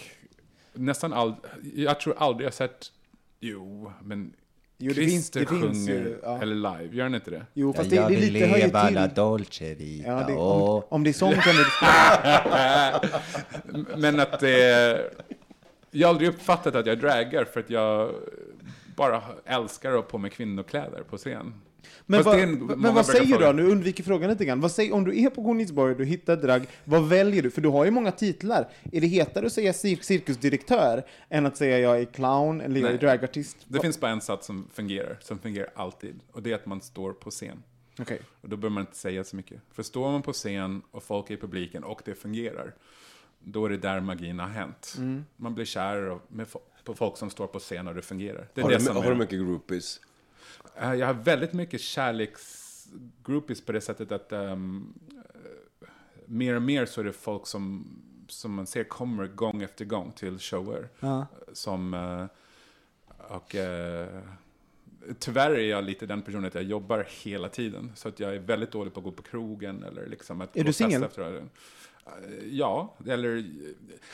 [0.73, 1.39] nästan aldrig,
[1.75, 2.93] jag tror aldrig jag sett,
[3.41, 4.33] jo, men
[4.79, 6.43] Jo, det finns- det finns sjunger, ju, ja.
[6.43, 7.47] eller live, gör han inte det?
[7.55, 8.71] Jo, fast det, det är lite ju
[9.07, 9.15] till.
[9.15, 10.09] dolce vita.
[10.09, 11.67] Ja, det, om, om det är sång kan det...
[13.97, 15.11] Men att det...
[15.91, 18.11] Jag har aldrig uppfattat att jag dragar för att jag
[18.97, 21.55] bara älskar att ha på mig kvinnokläder på scen.
[22.07, 23.53] Men, en- men vad säger du då?
[23.53, 24.61] Nu undviker frågan lite grann.
[24.61, 27.51] Vad säger, om du är på Konigsborg och du hittar drag, vad väljer du?
[27.51, 28.68] För du har ju många titlar.
[28.92, 32.87] Är det hetare att säga cir cirkusdirektör än att säga jag är clown eller jag
[32.88, 32.99] är Nej.
[33.01, 33.57] dragartist?
[33.68, 36.20] Det finns bara en sats som fungerar, som fungerar alltid.
[36.33, 37.62] Och det är att man står på scen.
[37.99, 38.20] Okej.
[38.40, 39.61] Och då behöver man inte säga så mycket.
[39.72, 42.75] För står man på scen och folk är i publiken och det fungerar,
[43.40, 44.94] då är det där magin har hänt.
[44.99, 45.25] Mm.
[45.37, 48.49] Man blir kär med, fo- på folk som står på scen och det fungerar.
[48.55, 50.01] Det är Har det du, som har du mycket groupies?
[50.74, 54.57] Eh, Jag har väldigt mycket kärleksgroupies på det sättet att eh,
[56.26, 57.87] mer och mer så är det folk som,
[58.29, 60.88] som man ser kommer gång efter gång till shower.
[61.00, 61.26] Ja.
[61.52, 62.26] Som, eh,
[63.37, 64.22] och eh,
[65.18, 67.92] tyvärr är jag lite den personen att jag jobbar hela tiden.
[67.94, 70.64] Så att jag är väldigt dålig på att gå på krogen eller liksom att Är
[70.64, 71.09] du singel?
[72.50, 73.44] Ja, eller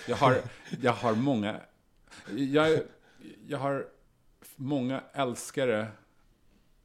[0.08, 0.36] jag har,
[0.80, 1.60] jag har många,
[2.36, 2.80] jag,
[3.46, 3.86] jag har
[4.56, 5.86] många älskare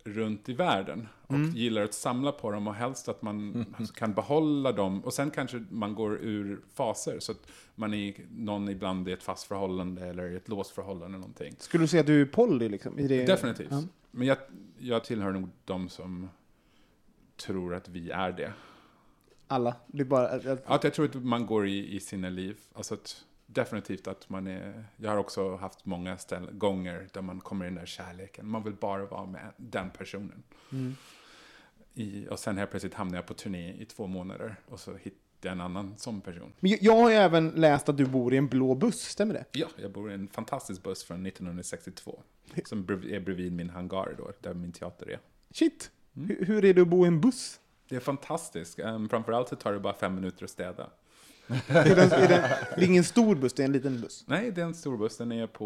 [0.07, 1.49] runt i världen och Mm.
[1.55, 3.65] gillar att samla på dem och helst att man
[3.95, 8.69] kan behålla dem och sen kanske man går ur faser så att man är någon
[8.69, 11.55] ibland i ett fast förhållande eller i ett låst förhållande eller någonting.
[11.59, 12.99] Skulle du säga att du är poly liksom?
[12.99, 13.25] I det...
[13.25, 13.67] Definitivt.
[13.71, 13.83] Ja.
[14.11, 14.37] Men jag,
[14.79, 16.29] jag tillhör nog de som
[17.37, 18.53] tror att vi är det.
[19.47, 19.75] Alla.
[19.87, 20.27] Det bara...
[20.27, 22.57] Att, Att jag tror att man går i, i sina liv.
[22.73, 24.85] Alltså att, definitivt att man är...
[24.97, 28.47] Jag har också haft många ställ, gånger där man kommer i den där kärleken.
[28.47, 30.43] Man vill bara vara med den personen.
[30.71, 30.95] Mm.
[31.93, 35.19] I, och sen helt plötsligt hamnar jag på turné i två månader och så hittar
[35.41, 36.53] jag en annan sån person.
[36.59, 39.45] Men jag, har ju även läst att du bor i en blå buss, stämmer det?
[39.51, 42.23] Ja, jag bor i en fantastisk buss från 1962.
[42.65, 45.19] Som är bredvid min hangar då, där min teater är.
[45.51, 45.91] Shit!
[46.15, 46.29] Mm.
[46.29, 47.59] Hur, hur är det att bo i en buss?
[47.89, 48.79] Det är fantastiskt.
[48.79, 50.89] Um, framförallt så tar det bara fem minuter att städa.
[51.47, 54.23] Är det, är det, det är ingen stor buss, det är en liten buss.
[54.27, 55.17] Nej, det är en stor buss.
[55.17, 55.65] Den är på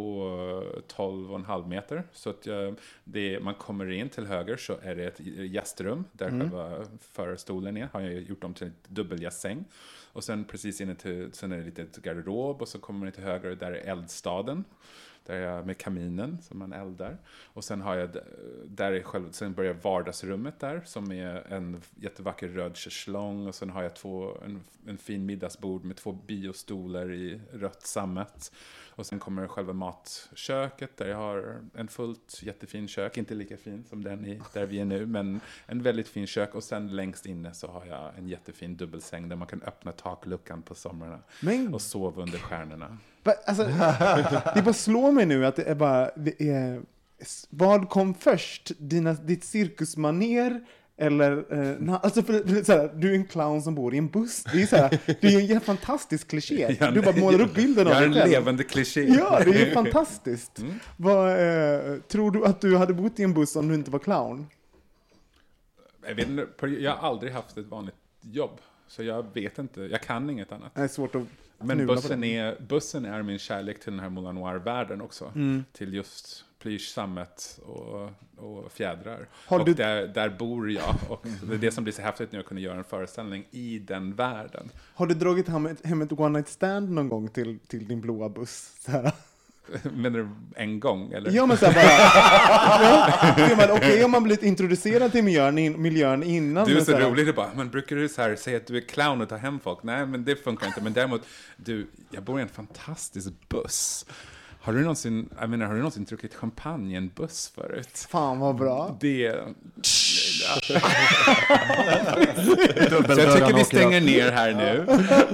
[0.89, 2.03] eh, 12,5 meter.
[2.13, 2.71] Så att eh,
[3.03, 5.19] det, man kommer in till höger så är det ett
[5.51, 7.89] gästrum där själva förarstolen är.
[7.93, 9.65] Har jag gjort om till ett dubbelgästsäng.
[10.13, 13.23] Och sen precis inne till, sen är det lite garderob och så kommer man till
[13.23, 14.63] höger och där är eldstaden.
[15.25, 17.17] Där jag med kaminen som man eldar.
[17.43, 18.09] Och sen har jag,
[18.65, 23.47] där är själv, sen börjar vardagsrummet där som är en jättevacker röd schäslong.
[23.47, 28.51] Och sen har jag två, en, en fin middagsbord med två biostolar i rött sammet.
[28.95, 33.83] Och sen kommer själva matköket där jag har en fullt jättefin kök, inte lika fin
[33.89, 36.55] som den i, där vi är nu, men en väldigt fin kök.
[36.55, 40.61] Och sen längst inne så har jag en jättefin dubbelsäng där man kan öppna takluckan
[40.61, 42.97] på somrarna Men och sova under stjärnorna.
[43.45, 43.63] Alltså,
[44.55, 46.11] det bara slår mig nu att det är bara...
[46.15, 46.81] Det är,
[47.49, 48.71] vad kom först?
[48.77, 50.65] Dina, ditt cirkusmaner
[51.01, 51.45] eller...
[51.53, 54.43] Eh, na, alltså för, för, såhär, du är en clown som bor i en buss.
[54.43, 56.77] Det är, såhär, det är ju en fantastisk kliché.
[56.93, 58.31] Du bara målar upp bilden av Jag är dig en själv.
[58.31, 59.03] levande kliché.
[59.03, 60.59] Ja, det är fantastiskt.
[60.59, 60.73] Mm.
[60.97, 63.99] Vad, eh, tror du att du hade bott i en buss om du inte var
[63.99, 64.47] clown?
[66.07, 68.59] Jag, vet, inte, jag har aldrig haft ett vanligt jobb.
[68.87, 70.75] Så jag vet inte, jag kan inget annat.
[70.75, 71.23] Det är svårt att
[71.57, 75.31] Men bussen är, bussen är min kärlek till den här Moulin Noir-världen också.
[75.35, 75.63] Mm.
[75.71, 79.27] Till just plysch, sammet och, och fjädrar.
[79.45, 80.95] Har och du- där, där bor jag.
[81.09, 83.79] Och det är det som blir så häftigt nu att kunna göra en föreställning i
[83.79, 84.69] den världen.
[84.93, 88.01] Har du dragit hem ett, hem ett one night stand någon gång till, till din
[88.01, 88.71] blåa buss?
[88.85, 89.11] Så här.
[89.93, 91.11] Menar du en gång?
[91.11, 91.31] Eller?
[91.31, 93.49] Ja, men så här bara...
[93.49, 96.67] ja, så Okej om man blivit introducerad till miljön, in, miljön innan.
[96.67, 98.77] Du är så här- rolig, du bara, men brukar du så här säga att du
[98.77, 99.83] är clown och ta hem folk?
[99.83, 100.81] Nej, men det funkar inte.
[100.81, 101.21] Men däremot,
[101.57, 104.05] du, jag bor i en fantastisk buss.
[104.63, 108.07] Har du någonsin, jag menar, har du någonsin druckit champagne i en buss förut?
[108.09, 108.97] Fan vad bra.
[108.99, 109.35] Det...
[109.83, 110.73] Så
[113.19, 114.85] jag tycker vi stänger ner här nu.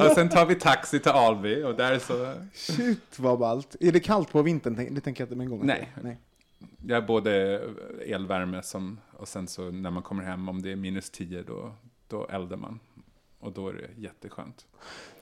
[0.06, 2.34] Och sen tar vi taxi till Alby och där är så...
[2.54, 3.76] Shit vad ballt.
[3.80, 4.96] Är det kallt på vintern?
[4.96, 5.66] Det tänker jag inte med en gång.
[5.66, 5.92] Nej.
[6.04, 6.18] Nej.
[6.88, 7.62] Jag har både
[8.06, 11.76] elvärme som, och sen så när man kommer hem om det är minus 10 då,
[12.08, 12.80] då eldar man.
[13.48, 14.66] Och då är det jätteskönt.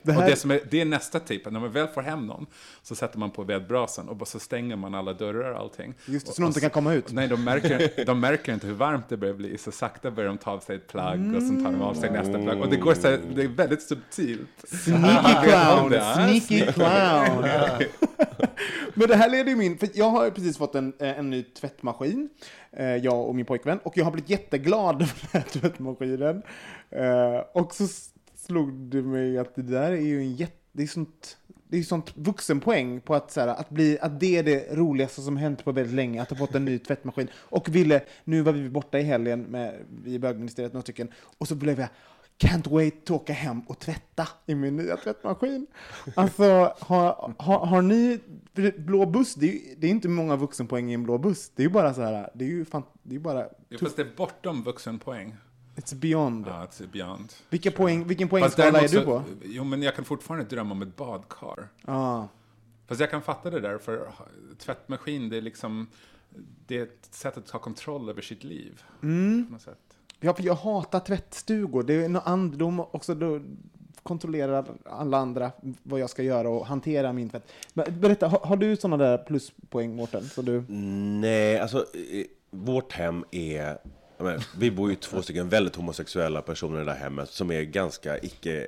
[0.02, 2.26] Det Och här, det, som är, det är nästa att när man väl får hem
[2.26, 2.46] någon
[2.82, 5.94] så sätter man på vedbrasan och bara så stänger man alla dörrar och allting.
[6.06, 7.12] just det, Och- så de inte och kan komma ut.
[7.12, 9.58] Nej, de märker, de märker inte hur varmt det börjar bli.
[9.58, 12.10] Så sakta börjar de ta av sig ett plagg och sen tar de av sig
[12.10, 12.60] nästa plagg.
[12.60, 14.48] Och det går så här, det är väldigt subtilt.
[14.68, 17.44] Sneaky clown, sneaky clown.
[18.94, 21.42] Men det här leder ju min, för jag har precis fått en, eh, en ny
[21.42, 22.28] tvättmaskin,
[22.72, 26.42] eh, jag och min pojkvän, och jag har blivit jätteglad över den här tvättmaskinen.
[26.90, 27.84] Eh, Och så
[28.46, 31.36] slog det mig att det där är ju en jätte, det är sånt,
[31.68, 35.22] det är sånt vuxenpoäng på att, så här, att, bli, att det är det roligaste
[35.22, 37.28] som hänt på väldigt länge, att ha fått en ny tvättmaskin.
[37.36, 41.54] Och ville, nu var vi borta i helgen med, i bögministeriet några stycken, och så
[41.54, 41.88] blev jag
[42.38, 45.66] Can't wait att åka hem och tvätta i min nya tvättmaskin.
[46.14, 48.20] Alltså, har, har, har ni...
[48.76, 51.50] Blå buss, det är, ju- det är inte många vuxenpoäng i en blå buss.
[51.54, 53.46] Det är ju bara så här, det är ju fan, det är bara...
[53.68, 55.36] Jo, Fast det är bortom vuxenpoäng.
[55.76, 56.46] It's beyond.
[56.46, 57.32] Ja, it's beyond.
[57.50, 59.22] Vilka poäng, vilken poängskala är du på?
[59.44, 61.68] Jo, men jag kan fortfarande drömma om ett badkar.
[61.86, 62.28] Ja.
[62.86, 64.12] Fast jag kan fatta det där, för
[64.58, 65.86] tvättmaskin, det är liksom...
[66.66, 68.82] Det är ett sätt att ta kontroll över sitt liv.
[69.02, 69.46] Mm.
[69.46, 69.78] På något sätt.
[70.20, 71.82] Ja, för jag hatar tvättstugor.
[71.82, 73.40] Det är något and, de också då
[74.02, 77.52] kontrollerar alla andra vad jag ska göra och hantera min tvätt.
[77.74, 80.24] Men Berätta, har, har du sådana där pluspoäng, Mårten?
[80.24, 80.64] Så du...
[80.68, 81.86] Nej, alltså
[82.50, 83.78] vårt hem är...
[84.24, 87.62] menar, vi bor ju två stycken väldigt homosexuella personer i det här hemmet som är
[87.62, 88.66] ganska icke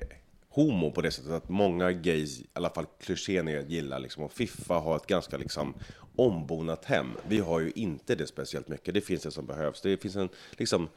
[0.48, 4.24] homo på det sättet att många gays, i alla fall klichén är att gilla liksom
[4.24, 5.74] att fiffa, ha ett ganska liksom
[6.16, 7.06] ombonat hem.
[7.28, 9.80] Vi har ju inte det speciellt mycket, det finns det som behövs.
[9.80, 10.88] Det finns en liksom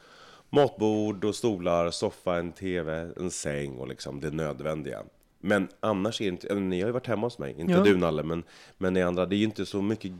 [0.50, 5.02] matbord och stolar, soffa, en tv, en säng och liksom det nödvändiga.
[5.40, 7.82] Men annars är det inte, ni har ju varit hemma hos mig, inte Ja.
[7.82, 8.42] du Nalle, men,
[8.78, 10.12] men ni andra, det är ju inte så mycket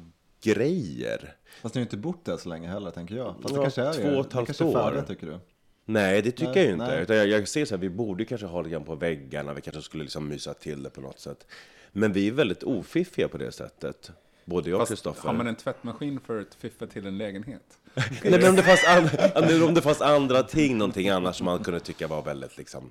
[0.43, 1.35] grejer.
[1.63, 3.35] Fast ni har ju inte bott där så länge heller, tänker jag.
[3.43, 4.73] Fast det Ja, kanske är två och ett det halvt är år.
[4.73, 5.39] färdigt, tycker du?
[5.85, 6.99] Nej, det tycker Nej, jag ju inte.
[7.03, 9.61] Utan jag, jag ser så här, vi borde kanske ha lite grann på väggarna, vi
[9.61, 11.47] kanske skulle liksom mysa till det på något sätt.
[11.93, 14.11] Men vi är väldigt ofiffiga på det sättet.
[14.45, 15.29] Både jag och Kristoffer.
[15.29, 17.63] har man en tvättmaskin för att fiffa till en lägenhet?
[17.95, 21.65] Nej, men om det, fanns an, om det fanns andra ting, någonting annat som man
[21.65, 22.91] kunde tycka var väldigt liksom,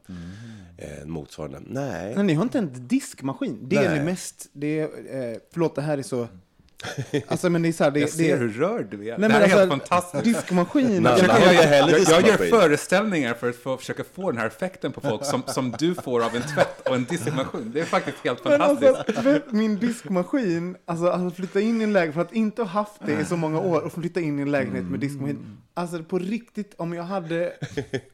[0.78, 1.60] eh, motsvarande.
[1.66, 2.16] Nej.
[2.16, 3.60] Men ni har inte en diskmaskin.
[3.70, 4.00] Det är Nej.
[4.00, 4.50] ni mest...
[4.54, 4.84] Det är,
[5.32, 6.28] eh, förlåt, det här är så...
[7.28, 9.18] Alltså, men det är så här, det, Jag det ser är, hur rörd du är.
[9.18, 10.24] Nej, det här är helt alltså, fantastiskt.
[10.24, 11.04] Diskmaskin.
[11.04, 11.54] Jag jag
[11.90, 15.44] Jag, jag gör föreställningar för att få, försöka få den här effekten på folk som,
[15.48, 17.72] som du får av en tvätt och en diskmaskin.
[17.74, 19.18] Det är faktiskt helt Men fantastiskt.
[19.18, 23.02] alltså, min diskmaskin, alltså att flytta in i en lägenhet, för att inte ha haft
[23.06, 25.58] det i så många år och flytta in i en lägenhet med diskmaskin.
[25.74, 27.54] Alltså på riktigt, om jag hade,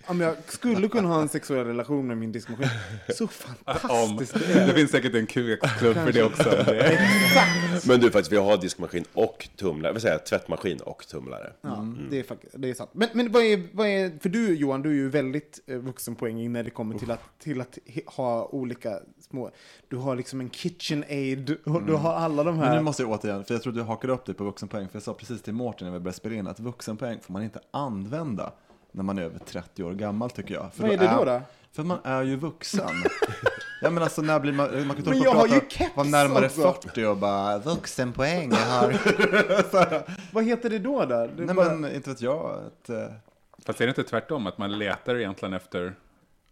[0.07, 2.67] om jag skulle kunna ha en sexuell relation med min diskmaskin,
[3.15, 4.67] så Om, fantastiskt det är.
[4.67, 6.49] det finns säkert en QX-klubb för det också.
[6.49, 6.99] Det
[7.87, 9.99] Men du, faktiskt, vi har diskmaskin och tumlare.
[9.99, 10.25] Säger jag?
[10.25, 11.53] Tvättmaskin och tumlare.
[11.61, 12.89] Ja, det är, det är sant.
[12.93, 16.49] Men, men vad, är, vad är, för du Johan, du är ju väldigt eh, vuxenpoängig
[16.49, 18.99] när det kommer till att, till att ha olika
[19.29, 19.51] små,
[19.87, 22.75] du har liksom en kitchen aid, och du har alla de Men här.
[22.75, 25.03] nu måste jag återigen, för jag tror du hakade upp dig på vuxenpoäng, för jag
[25.03, 28.51] sa precis till Mårten när vi började spela in att vuxenpoäng får man inte använda
[28.91, 30.73] när man är över 30 år gammal tycker jag.
[30.73, 31.25] För Vad är det då?
[31.25, 31.41] då?
[31.71, 32.89] För man är ju vuxen.
[33.81, 36.07] Ja men alltså när blir man, man kan Men inte jag har ju keps vara
[36.07, 36.73] närmare också.
[36.83, 38.93] 40 och bara vuxenpoäng jag har.
[40.33, 41.05] Vad heter det då?
[41.05, 41.27] där?
[41.35, 42.59] Det är Nej bara- men inte vet jag.
[42.67, 43.05] Ett, eh,
[43.65, 45.95] Fast är det inte tvärtom, att man letar egentligen efter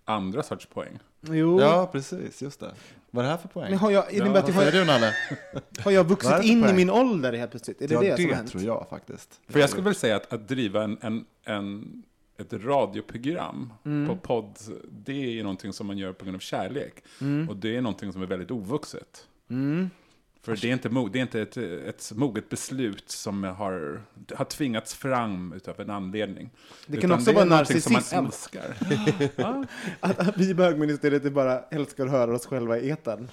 [0.06, 1.00] andra sorts poäng?
[1.22, 1.60] Jo.
[1.62, 2.72] ja precis, just det.
[3.16, 3.70] Vad är det här för poäng?
[3.70, 5.14] Men har jag, innebär att jag har, du Nalle?
[5.84, 6.76] har jag vuxit det in i poäng?
[6.76, 7.82] min ålder helt plötsligt?
[7.82, 8.52] Är det ja, det, det som har hänt?
[8.52, 9.40] tror jag faktiskt.
[9.50, 12.04] För jag skulle väl säga att, att driva en, en, en,
[12.38, 14.08] ett radioprogram Mm.
[14.08, 14.58] på podd,
[14.92, 17.04] det är någonting som man gör på grund av kärlek.
[17.22, 17.50] Mm.
[17.50, 19.28] Och det är någonting som är väldigt ovuxet.
[20.46, 24.02] För det är inte, det är inte ett, ett moget beslut som har,
[24.36, 26.50] har tvingats fram utav en anledning.
[26.88, 28.16] Det kan Utan också är vara någonting som narcissism.
[28.16, 28.76] man älskar.
[29.36, 29.66] ja.
[30.00, 33.28] Att, att vi bögministeriet bara älskar att höra oss själva i etern.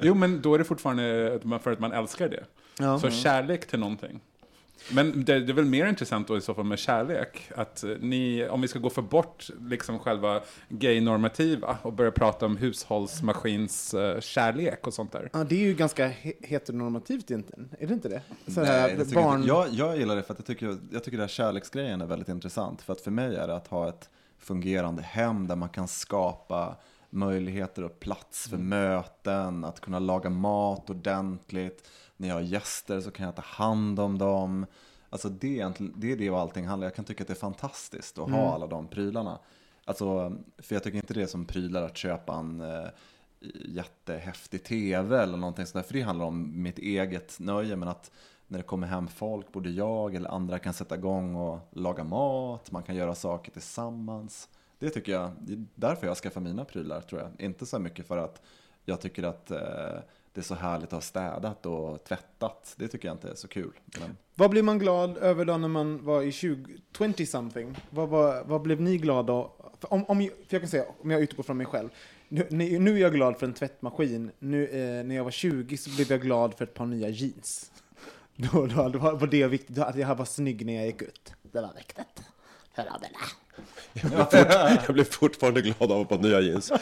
[0.00, 2.44] Jo, men då är det fortfarande för att man älskar det.
[2.78, 2.98] Ja.
[2.98, 4.20] Så kärlek till någonting.
[4.92, 7.50] Men det, det är väl mer intressant då i så fall med kärlek.
[7.56, 12.46] Att eh, ni, om vi ska gå för bort liksom själva gay-normativa och börja prata
[12.46, 15.30] om hushållsmaskins eh, kärlek och sånt där.
[15.32, 17.68] Ja, det är ju ganska he- heteronormativt egentligen.
[17.78, 18.22] Är det inte det?
[18.46, 19.36] Så Nej, här, det barn...
[19.36, 19.48] inte.
[19.48, 22.28] Jag, jag gillar det för att jag tycker, jag tycker det här kärleksgrejen är väldigt
[22.28, 22.82] intressant.
[22.82, 26.76] För att för mig är det att ha ett fungerande hem där man kan skapa
[27.10, 31.88] möjligheter och plats för möten, att kunna laga mat ordentligt.
[32.22, 34.66] När jag har gäster så kan jag ta hand om dem.
[35.10, 37.34] Alltså det är, det är det och allting handlar Jag kan tycka att det är
[37.34, 39.38] fantastiskt att ha alla de prylarna.
[39.84, 42.88] Alltså, för jag tycker inte det är som prylar att köpa en eh,
[43.64, 45.88] jättehäftig tv eller någonting sånt där.
[45.88, 47.76] För det handlar om mitt eget nöje.
[47.76, 48.10] Men att
[48.46, 52.70] när det kommer hem folk, både jag eller andra kan sätta igång och laga mat.
[52.70, 54.48] Man kan göra saker tillsammans.
[54.78, 57.30] Det tycker jag, det är därför jag skaffar mina prylar tror jag.
[57.46, 58.42] Inte så mycket för att
[58.84, 59.98] jag tycker att eh,
[60.34, 62.74] det är så härligt att ha städat och tvättat.
[62.76, 63.72] Det tycker jag inte är så kul.
[64.00, 67.74] Men, Vad blir man glad över då när man var i 20-something?
[67.90, 69.46] Vad, vad, vad blev ni glada
[69.80, 71.88] för om, om, jag- för jag kan säga, om jag utgår från mig själv.
[72.28, 72.46] Nu,
[72.78, 74.30] nu är jag glad för en tvättmaskin.
[74.38, 77.72] Nu, eh, när jag var 20 så blev jag glad för ett par nya jeans.
[78.36, 81.32] Då, då, då var det viktigt, att jag var snygg när jag gick ut.
[81.42, 82.22] Det var viktigt.
[82.74, 82.82] För.
[83.92, 86.72] Jag blir, fort, jag blir fortfarande glad av att ha nya jeans.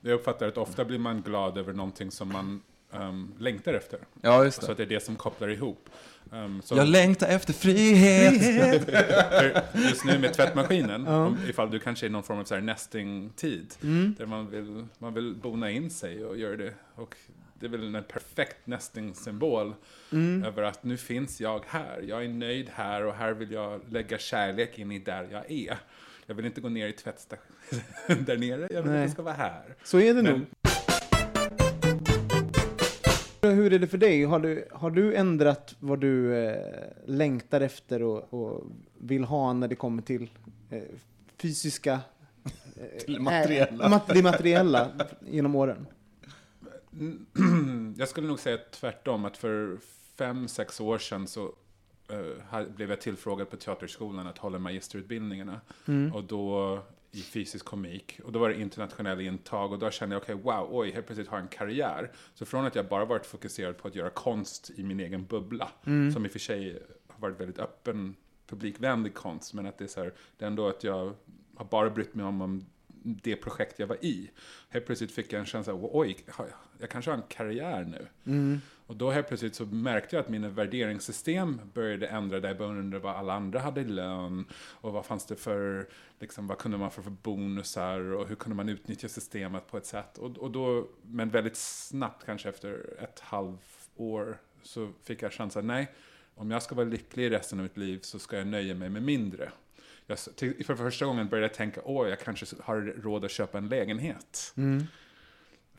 [0.00, 2.62] Jag uppfattar att ofta blir man glad över någonting som man
[2.92, 3.98] ehm, längtar efter.
[4.20, 5.88] ja, just Så att det är det som kopplar ihop.
[6.30, 8.88] Um, så Jag längtar efter frihet.
[9.74, 13.74] just nu med tvättmaskinen, om, ifall du kanske är i någon form av nesting-tid,
[14.18, 16.74] där man vill, man vill bona in sig och göra det.
[16.94, 17.16] Och
[17.64, 19.74] det är väl en perfekt nesting-symbol
[20.44, 22.04] över att nu finns jag här.
[22.08, 25.78] Jag är nöjd här och här vill jag lägga kärlek in i där jag är.
[26.26, 27.54] Jag vill inte gå ner i tvättstationen
[28.26, 29.00] där nere, jag vill Nej.
[29.02, 29.62] att det ska vara här.
[29.84, 30.46] Så är det Men- nog.
[33.42, 34.24] Hur är det för dig?
[34.24, 36.56] Har du, har du ändrat vad du eh,
[37.06, 38.64] längtar efter och, och
[38.98, 40.30] vill ha när det kommer till
[40.70, 40.82] eh,
[41.42, 42.00] fysiska...
[42.76, 43.84] Eh, Till materiella.
[43.84, 44.88] eh, mat, det materiella
[45.30, 45.86] genom åren?
[47.96, 49.78] Jag skulle nog säga tvärtom, att för
[50.18, 51.54] fem, sex år sedan så
[52.50, 55.60] ha- blev jag tillfrågad på Teaterskolan att hålla magisterutbildningarna.
[56.14, 56.78] Och då
[57.10, 58.20] i fysisk komik.
[58.24, 61.28] Och då var det internationell intag och då kände jag, okej, wow, oj, helt plötsligt
[61.28, 62.12] har jag en karriär.
[62.34, 65.68] Så från att jag bara varit fokuserad på att göra konst i min egen bubbla,
[66.12, 68.14] som i och för sig har varit väldigt öppen,
[68.46, 71.14] publikvänlig konst, men att det är så här, det är ändå att jag
[71.56, 72.66] har bara brytt mig om, om
[73.04, 74.30] det projekt jag var i.
[74.68, 76.16] Helt plötsligt fick jag en känsla av, oj,
[76.78, 78.08] jag, kanske har en karriär nu.
[78.86, 82.78] Och då helt plötsligt så märkte jag att mina värderingssystem började ändra där jag började
[82.78, 85.88] undra vad alla andra hade i lön och vad fanns det för,
[86.20, 89.86] liksom, vad kunde man få för bonusar och hur kunde man utnyttja systemet på ett
[89.86, 90.18] sätt.
[90.18, 95.94] Och, och då, men väldigt snabbt, kanske efter ett halvår, så fick jag känslan, nej,
[96.34, 98.88] om jag ska vara lycklig i resten av mitt liv så ska jag nöja mig
[98.90, 99.52] med mindre.
[100.06, 100.18] Jag,
[100.66, 104.54] för första gången började jag tänka, åh, jag kanske har råd att köpa en lägenhet.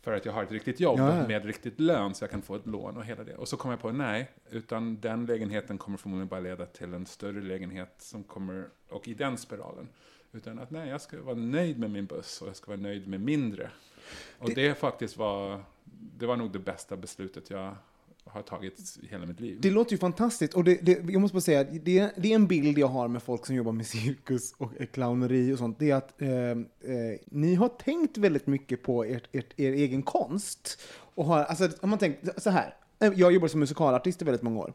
[0.01, 2.55] För att jag har ett riktigt jobb Ja, med riktigt lön så jag kan få
[2.55, 3.36] ett lån och hela det.
[3.36, 7.05] Och så kom jag på, nej, utan den lägenheten kommer förmodligen bara leda till en
[7.05, 9.88] större lägenhet som kommer, och i den spiralen.
[10.32, 13.07] Utan att nej, jag ska vara nöjd med min buss och jag ska vara nöjd
[13.07, 13.71] med mindre.
[14.39, 15.63] Och det, faktiskt var,
[16.17, 17.76] det var nog det bästa beslutet jag
[18.26, 19.57] har tagit hela mitt liv.
[19.61, 20.53] Det låter ju fantastiskt.
[20.53, 23.23] Och det, det, jag måste bara säga, det, det är en bild jag har med
[23.23, 25.80] folk som jobbar med cirkus och eh, clowneri och sånt.
[25.80, 26.55] Det är att eh, eh,
[27.26, 30.82] ni har tänkt väldigt mycket på ert, ert, er egen konst.
[31.15, 34.59] Och har, alltså, om man tänker så här, jag jobbar som musikalartist i väldigt många
[34.59, 34.73] år.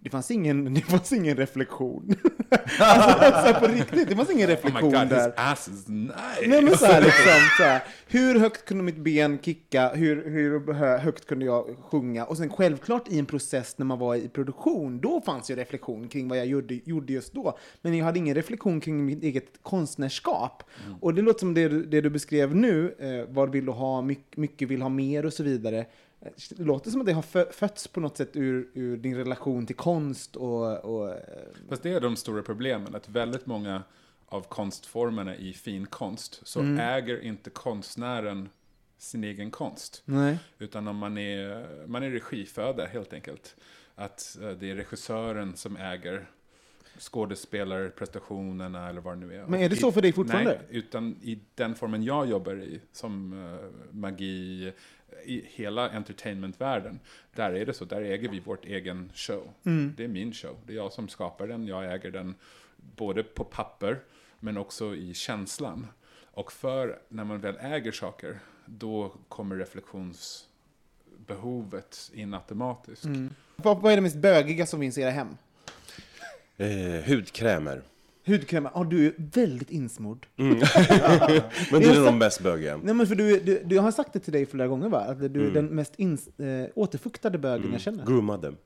[0.00, 2.14] Det fanns ingen, det fanns ingen reflektion.
[2.78, 5.32] alltså, så här, på riktigt, det fanns ingen Oh reflektion god, his där.
[5.36, 6.14] ass is nice.
[6.46, 10.72] Nej men så här, liksom, så här, hur högt kunde mitt ben kicka, hur, hur
[10.72, 12.24] hö- högt kunde jag sjunga?
[12.24, 16.08] Och sen självklart i en process när man var i produktion, då fanns ju reflektion
[16.08, 17.58] kring vad jag gjorde, gjorde just då.
[17.82, 20.62] Men jag hade ingen reflektion kring mitt eget konstnärskap.
[21.00, 24.36] Och det låter som det, det du beskrev nu, eh, vad vill du ha, mycket,
[24.36, 25.86] mycket vill ha mer och så vidare.
[26.20, 29.16] Eh, Det låter som att det har fö- fötts på något sätt ur, ur din
[29.16, 31.16] relation till konst och, och eh,
[31.68, 33.82] Fast det är de stora problemen, att väldigt många
[34.26, 36.78] av konstformerna i fin konst så Mm.
[36.78, 38.48] äger inte konstnären
[38.98, 40.02] sin egen konst.
[40.04, 40.38] nej.
[40.58, 43.56] Utan om man är, man är regifödda helt enkelt.
[43.94, 46.26] Att eh, det är regissören som äger
[46.98, 49.46] skådespelarprestationerna eller vad det nu är.
[49.46, 50.50] Men är det så för dig fortfarande?
[50.50, 54.72] Nej, utan i den formen jag jobbar i, som eh, magi,
[55.24, 57.00] i hela entertainmentvärlden,
[57.34, 59.50] där är det så, där äger vi vårt egen show.
[59.64, 59.94] Mm.
[59.96, 62.34] Det är min show, det är jag som skapar den, jag äger den
[62.76, 64.00] både på papper,
[64.40, 65.86] men också i känslan.
[66.24, 73.04] Och för när man väl äger saker, då kommer reflektionsbehovet in automatiskt.
[73.04, 73.34] Mm.
[73.56, 75.36] Vad, vad är det mest bögiga som finns i era hem?
[76.56, 77.82] Eh, hudkrämer.
[78.28, 78.70] Hudkrämer.
[78.74, 80.26] Ja, du är väldigt insmord.
[80.36, 80.66] Men det
[81.70, 82.76] Jag är de bäst bögiga.
[82.82, 84.98] Nej, men för du, du, du jag har sagt det till dig flera gånger, va?
[84.98, 85.54] Att du är Mm.
[85.54, 88.06] den mest ins, eh, återfuktade bögen jag känner.
[88.06, 88.52] Groomade.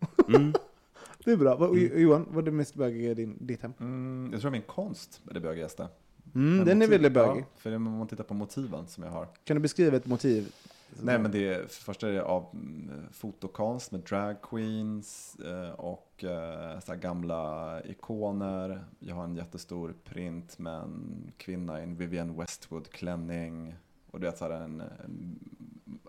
[1.24, 1.56] Det är bra.
[1.56, 3.72] Vad- Johan, vad är det mest bögiga i din, ditt hem?
[3.80, 5.88] Mm, jag tror min konst är det bögigaste.
[6.34, 7.40] Mm, Men den är motiv- väldigt bögig.
[7.42, 9.28] Ja, för om man tittar på motiven som jag har.
[9.44, 10.52] Kan du beskriva ett motiv?
[11.00, 15.70] Nej, men det är, för första är det av mm, fotokonst med drag queens eh,
[15.70, 18.84] och eh, så här gamla ikoner.
[18.98, 23.74] Jag har en jättestor print med en kvinna i en Vivienne Westwood-klänning.
[24.10, 25.38] Och du vet så här en, en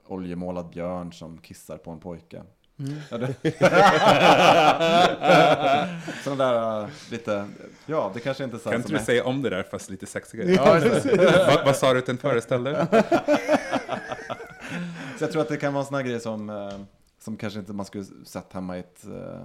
[0.06, 2.44] oljemålad björn som kissar på en pojke.
[2.76, 3.36] Det...
[6.24, 7.48] Sådana där eh, lite,
[7.86, 9.90] ja det kanske inte är så Kan inte du är- säga om det där fast
[9.90, 10.52] lite sexigare?
[10.52, 10.80] Ja,
[11.56, 12.88] vad, vad sa du att den föreställde?
[15.24, 16.80] Så jag tror att det kan vara en sån här grej som, eh,
[17.20, 19.42] som kanske inte man skulle sett hemma i ett eh,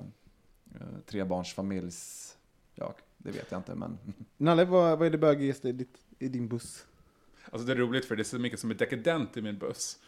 [0.74, 2.36] eh, trebarnsfamiljs...
[2.74, 3.98] Ja, det vet jag inte, men...
[4.36, 5.86] Nalle, vad, vad är det bögigaste i,
[6.18, 6.86] i din buss?
[7.50, 9.98] Alltså det är roligt för det är så mycket som är dekadent i min buss.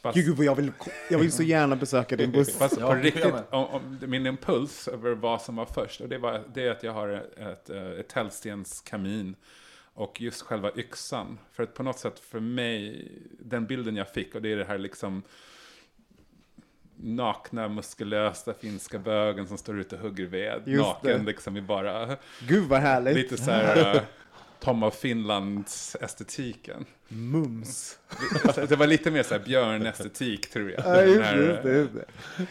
[0.00, 0.72] Fast, Gud, vad jag vill,
[1.10, 2.56] jag vill så gärna besöka din buss.
[2.56, 6.08] fast Ja, på det riktigt, om, om, min impuls över vad som var först, och
[6.08, 9.36] det, var, det är att jag har ett, ett, ett täljstenskamin
[10.00, 11.38] och just själva yxan.
[11.52, 14.64] För att på något sätt för mig, den bilden jag fick, och det är det
[14.64, 15.22] här liksom
[16.96, 21.26] nakna, muskulösa finska bögen som står ute och hugger ved, Just naken det.
[21.26, 22.16] liksom i bara
[22.48, 23.16] Gud, vad härligt.
[23.16, 24.02] lite så här uh,
[24.60, 26.84] Tom av Finlands estetiken.
[27.12, 27.98] Mums.
[28.44, 30.80] Alltså, Det var lite mer så här björnestetik tror jag.
[30.86, 32.04] Ja, just, det, just det, just det.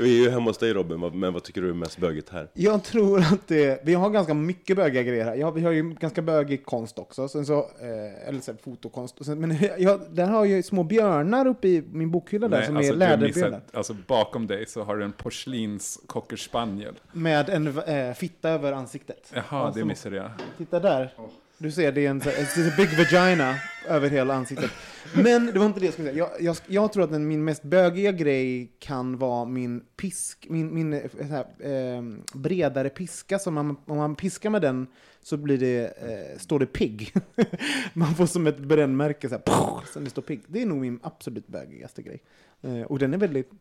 [0.04, 2.48] Vi är ju hemma hos dig Robin, men vad tycker du är mest bögigt här?
[2.54, 5.36] Jag tror att det, vi har ganska mycket bögiga grejer här.
[5.36, 9.26] Ja, vi har ju ganska bögig konst också, sen så, eh, eller så här, fotokonst.
[9.26, 12.68] Sen, men jag, där har jag ju små björnar uppe i min bokhylla där Nej,
[12.68, 13.62] som alltså, är läderbjörnar.
[13.74, 16.94] alltså bakom dig så har du en porslins cocker spaniel.
[17.12, 19.32] Med en eh, fitta över ansiktet.
[19.34, 20.32] Jaha, Ja, det missade jag.
[20.58, 21.14] Titta där.
[21.62, 23.56] Du ser, det är en, en big vagina
[23.88, 24.72] över hela ansiktet.
[25.14, 26.18] Men det var inte det jag skulle säga.
[26.18, 30.74] Jag, jag, jag tror att den, min mest bögiga grej kan vara min pisk, min,
[30.74, 32.04] min eh, så här, eh,
[32.34, 33.40] bredare piska.
[33.40, 34.88] Så man, om man piskar med den
[35.22, 37.14] så blir det, eh, står det pigg.
[37.94, 40.42] man får som ett brännmärke, så här, pof, sen det står pigg.
[40.48, 42.22] Det är nog min absolut bögigaste grej.
[42.62, 43.52] Eh, och den är väldigt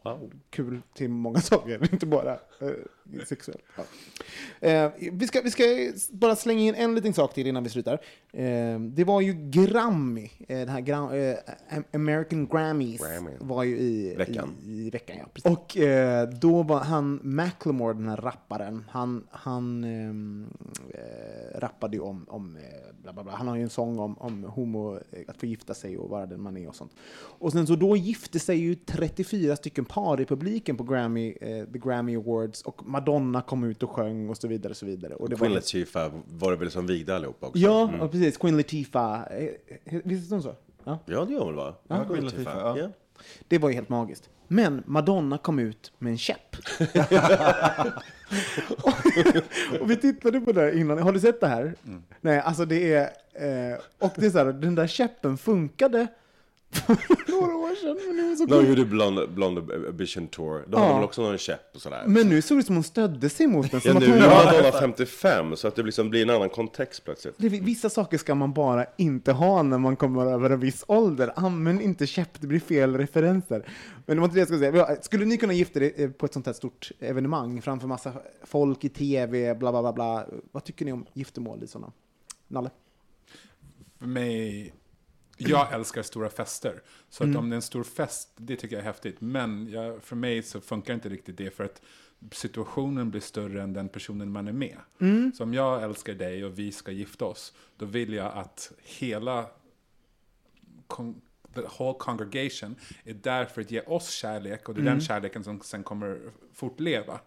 [0.50, 3.62] kul till många saker, inte bara eh, sexuellt.
[3.76, 3.84] Ja.
[4.68, 5.64] Eh, vi, ska, vi ska
[6.10, 8.00] bara slänga in en liten sak till innan vi slutar.
[8.32, 11.36] Eh, det var ju Grammy, eh, den här gra, eh,
[11.92, 13.30] American Grammys, Grammy.
[13.40, 14.56] var ju i Veckan.
[14.62, 15.50] I, i veckan ja.
[15.50, 15.76] Och
[16.40, 19.86] då var han, Macklemore, den här rapparen, han, han
[21.54, 22.58] rappade ju om, om
[23.02, 23.32] bla bla bla.
[23.32, 26.40] han har ju en sång om, om homo, att få gifta sig och vara den
[26.40, 26.92] man är och sånt.
[27.14, 31.64] Och sen så då gifte sig ju 34 stycken par i publiken på Grammy, eh,
[31.72, 35.14] the Grammy Awards och Madonna kom ut och sjöng och så vidare och så vidare.
[35.14, 37.58] Och det Queen var, Latifah var det väl som vigde allihopa också?
[37.58, 38.36] ja, ja, precis.
[38.36, 39.22] Queen Latifah.
[39.30, 39.48] Eh,
[39.84, 40.54] eh, Visst är hon så?
[40.84, 40.98] Ja.
[41.06, 41.74] Ja, det gör hon väl va?
[41.88, 42.88] Ja, Queen Latifah, ja.
[43.48, 44.30] Det var ju helt magiskt.
[44.48, 46.56] Men Madonna kom ut med en käpp.
[48.68, 48.92] och,
[49.80, 50.98] och vi tittade på det innan.
[50.98, 51.74] Har du sett det här?
[52.20, 53.02] Nej, alltså det är...
[53.32, 56.06] Eh, och det är så här, den där käppen funkade
[56.70, 56.96] för
[57.30, 57.98] några år sedan.
[58.06, 60.64] Men, det var så De gjorde Blonde, Blonde Ambition Tour.
[60.68, 60.78] Då Ja.
[60.78, 62.04] hade de väl också någon käpp och sådär.
[62.06, 63.80] men nu såg det ut som hon stödde sig mot den.
[63.84, 64.44] Ja, Som nu att hon är var...
[64.44, 67.34] Madonna 55, så att det liksom blir en annan kontext plötsligt.
[67.38, 71.32] Det- Vissa saker ska man bara inte ha när man kommer över en viss ålder.
[71.36, 73.68] Använd inte käpp, det blir fel referenser.
[74.06, 74.96] Men det var inte det jag skulle säga.
[75.02, 78.12] Skulle ni kunna gifta er eh, på ett sånt här stort evenemang framför massa
[78.44, 80.26] folk i tv, bla bla bla bla.
[80.52, 81.92] Vad tycker ni om giftermål i sådana?
[82.48, 82.70] Nalle?
[83.98, 84.72] För mig,
[85.38, 86.82] jag älskar stora fester.
[87.10, 87.36] Så Mm.
[87.36, 89.20] att om det är en stor fest, det tycker jag är häftigt.
[89.20, 91.82] Men jag, för mig så funkar inte riktigt det för att
[92.32, 94.76] situationen blir större än den personen man är med.
[95.00, 95.32] Mm.
[95.36, 99.46] Så om jag älskar dig och vi ska gifta oss, då vill jag att hela
[100.86, 101.20] con-
[101.54, 102.74] the whole congregation
[103.04, 104.92] är där för att ge oss kärlek och det är Mm.
[104.94, 106.20] den kärleken som sen kommer
[106.54, 107.20] fortleva.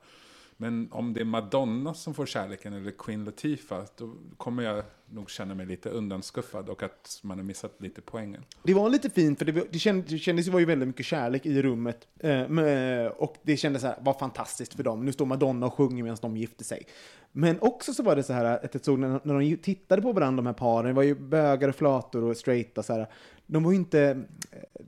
[0.57, 5.30] Men om det är Madonna som får kärleken eller Queen Latifah, då kommer jag nog
[5.30, 8.45] känna mig lite undanskuffad och att man har missat lite poängen.
[8.64, 11.05] Det var lite fint, för det, det, känd, det kändes det var ju väldigt mycket
[11.05, 12.07] kärlek i rummet.
[12.20, 15.05] Eh, eh och det kändes så här, var fantastiskt för dem.
[15.05, 16.86] Nu står Madonna och sjunger medan de gifter sig.
[17.32, 20.14] Men också så var det så här att jag såg när, när de tittade på
[20.14, 23.07] varandra, de här paren, det var ju bögar och flator och straighta så här.
[23.45, 24.24] De var ju inte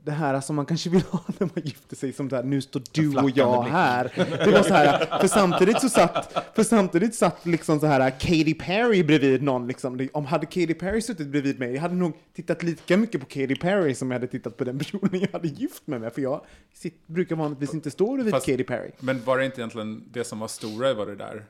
[0.04, 2.60] det här som man kanske vill ha när man gifter sig, som så här, nu
[2.60, 4.12] står du och jag här.
[4.44, 8.54] Det var så här, för samtidigt så satt, för samtidigt satt liksom så här Katy
[8.54, 9.96] Perry bredvid någon liksom.
[9.96, 13.26] Det- Om hade Katy Perry suttit bredvid mig, jag hade nog tittat lika mycket på
[13.26, 16.22] Katy Perry som jag hade tittat på den personen jag hade gift mig med, för
[16.22, 16.40] jag
[16.74, 18.90] sitt, brukar vanligtvis inte stå bredvid Fast- Katy Perry.
[19.00, 21.44] Men var det inte egentligen det som var stora var det där?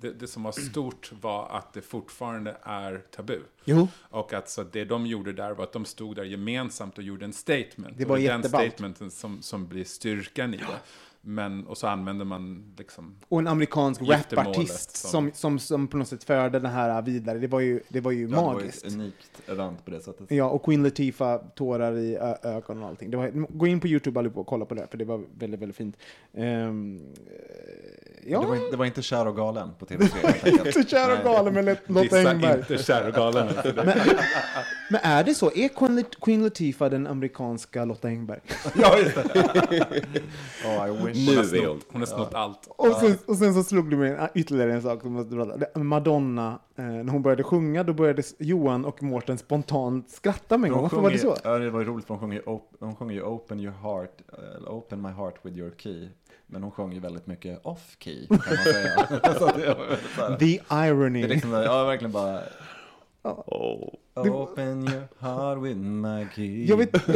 [0.00, 3.40] Det, det som var stort var att det fortfarande är tabu.
[3.64, 3.88] Jo.
[4.00, 7.24] Och att så det de gjorde där var att de stod där gemensamt och gjorde
[7.24, 7.98] en statement.
[7.98, 8.72] Det var och den jätteballt.
[8.72, 10.80] statementen som, som blir styrkan i det.
[11.22, 13.14] Men, och så använder man liksom...
[13.28, 17.38] Och en amerikansk rapartist som- som, som, som på något sätt förde det här vidare.
[17.38, 18.84] Det var ju, det var ju Ja, det var ju magiskt.
[18.86, 20.30] ett unikt event på det sättet.
[20.30, 23.10] Ja, och Queen Latifah, tårar i ögonen och allting.
[23.10, 25.60] Det var, gå in på YouTube allihopa och kolla på det, för det var väldigt,
[25.60, 25.96] väldigt fint.
[26.34, 27.00] Ehm,
[28.26, 30.74] ja, Det, var inte, det var inte Kär och galen på TV3 helt enkelt.
[30.74, 32.58] så kär och galen med Lotta Engberg.
[32.70, 33.48] inte kär och galen.
[33.76, 33.86] Men,
[34.90, 35.46] men är det så?
[35.54, 38.40] Är Queen, Lat- Queen Latifah den amerikanska Lotta Engberg?
[38.76, 39.86] Ja, just det.
[40.66, 41.09] oh.
[41.14, 41.80] Nu Hon har är snott, hon.
[41.92, 42.68] hon har snott allt.
[42.76, 45.78] Och sen, och sen så slog det mig en- ytterligare en sak som måste prata
[45.80, 50.72] Madonna, eh, när hon började sjunga, då började Johan och Mårten spontant skratta med en
[50.74, 50.82] gång.
[50.82, 51.40] Varför var det sjunger- så?
[51.44, 54.16] Ja, det var ju roligt för de sjunger ju op- sjunger ju Open your heart,
[54.56, 56.08] eller Open my heart with your key.
[56.46, 58.56] Men hon sjunger ju väldigt mycket off key, kan man
[59.36, 59.76] säga.
[60.28, 61.20] det, The irony.
[61.22, 62.40] det är liksom, ja verkligen bara
[63.22, 63.94] Oh.
[64.14, 66.64] Open your heart with my key.
[66.66, 66.92] Jag vet,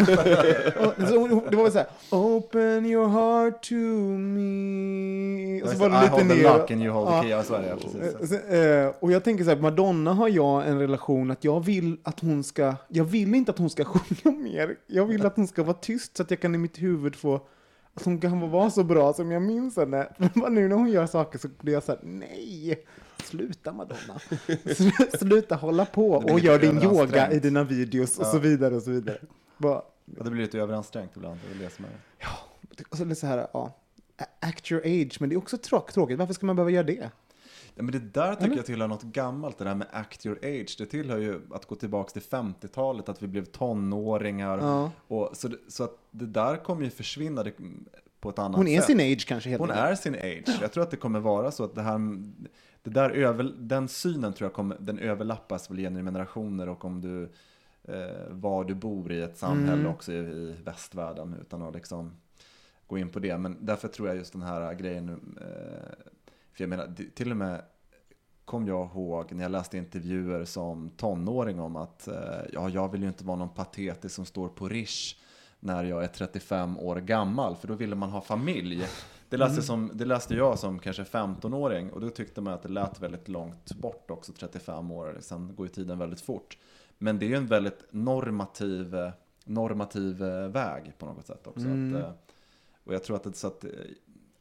[1.50, 5.62] det var väl så här, Open your heart to me.
[5.62, 6.42] Och så var det I lite hold the ner.
[6.42, 7.30] lock and you hold the key.
[7.30, 8.56] Ja, så är det.
[8.58, 11.96] Eh, eh, Och jag tänker så här, Madonna har jag en relation att jag vill
[12.02, 13.84] att hon ska, jag vill inte att hon ska
[14.24, 14.76] sjunga mer.
[14.86, 17.34] Jag vill att hon ska vara tyst så att jag kan i mitt huvud få,
[17.94, 20.08] att hon kan vara så bra som jag minns henne.
[20.34, 22.84] Men nu när hon gör saker så blir jag så här, nej,
[23.24, 24.14] sluta Madonna.
[24.46, 28.82] Sl- Sluta hålla på och gör din yoga i dina videos och så vidare och
[28.82, 29.18] så vidare.
[29.58, 29.82] Bara,
[30.16, 31.40] Ja, det blir lite överansträngt ibland.
[31.52, 32.86] Det det är.
[32.90, 33.76] och så är det så här, ja,
[34.40, 36.18] act your age, men det är också tråk, tråkigt.
[36.18, 37.10] Varför ska man behöva göra det?
[37.74, 40.74] Ja, men det där tycker jag tillhör något gammalt, det där med act your age.
[40.78, 44.58] Det tillhör ju att gå tillbaka till 50-talet, att vi blev tonåringar.
[44.58, 44.90] Ja.
[45.08, 47.52] Och, så, det, så att det där kommer ju försvinna det,
[48.20, 48.86] på ett annat Hon är sätt.
[48.86, 50.58] sin age kanske helt Hon är sin age.
[50.60, 52.00] Jag tror att det kommer vara så att det här,
[52.84, 57.00] det där över, den synen tror jag kommer, den överlappas väl genom generationer och om
[57.00, 57.22] du,
[57.84, 59.92] eh, var du bor i ett samhälle Mm.
[59.92, 62.12] också i, i västvärlden utan att liksom
[62.86, 63.38] gå in på det.
[63.38, 65.08] Men därför tror jag just den här grejen,
[65.40, 66.06] eh,
[66.52, 67.62] för jag menar, till och med
[68.44, 72.14] kom jag ihåg när jag läste intervjuer som tonåring om att eh,
[72.52, 75.16] ja, jag vill ju inte vara någon patetisk som står på Rish
[75.60, 78.84] när jag är 35 år gammal, för då ville man ha familj.
[79.28, 82.68] Det läste, som, det läste jag som kanske 15-åring och då tyckte man att det
[82.68, 85.16] lät väldigt långt bort också, 35 år.
[85.20, 86.58] Sen går ju tiden väldigt fort.
[86.98, 88.96] Men det är ju en väldigt normativ,
[89.44, 91.66] normativ eh, väg på något sätt också.
[91.66, 92.10] Att, eh,
[92.84, 93.70] och jag tror att det så att eh,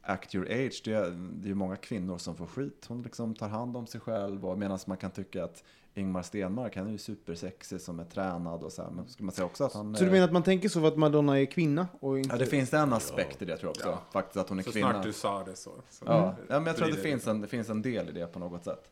[0.02, 2.84] act your age, det är, det är ju många kvinnor som får skit.
[2.88, 5.64] Hon liksom tar hand om sig själv och medan man kan tycka att
[5.96, 8.90] Ingmar Stenmark, han är ju supersexig som är tränad och så här.
[8.90, 10.88] Men ska man säga också att han Så du menar att man tänker så för
[10.88, 11.88] att Madonna är kvinna?
[12.00, 12.30] Och inte...
[12.30, 13.88] Ja, det finns en aspekt i det tror jag också.
[13.88, 14.02] Ja.
[14.12, 14.90] Faktiskt att hon är Så kvinna.
[14.90, 15.70] snart du sa det så.
[15.90, 18.12] så Ja, ja men jag tror att det finns, en, det finns en del i
[18.12, 18.90] det på något sätt.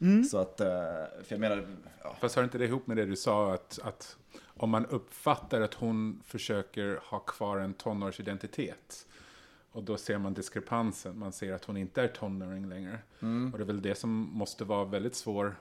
[0.00, 0.24] Mm.
[0.24, 1.66] Så att, eh, för jag menar,
[2.02, 5.60] ja, Fast hör inte det ihop med det du sa att, att om man uppfattar
[5.60, 9.06] att hon försöker ha kvar en tonårsidentitet
[9.72, 12.98] och då ser man diskrepansen, man ser att hon inte är tonåring längre.
[13.52, 15.56] Och det är väl det som måste vara väldigt svår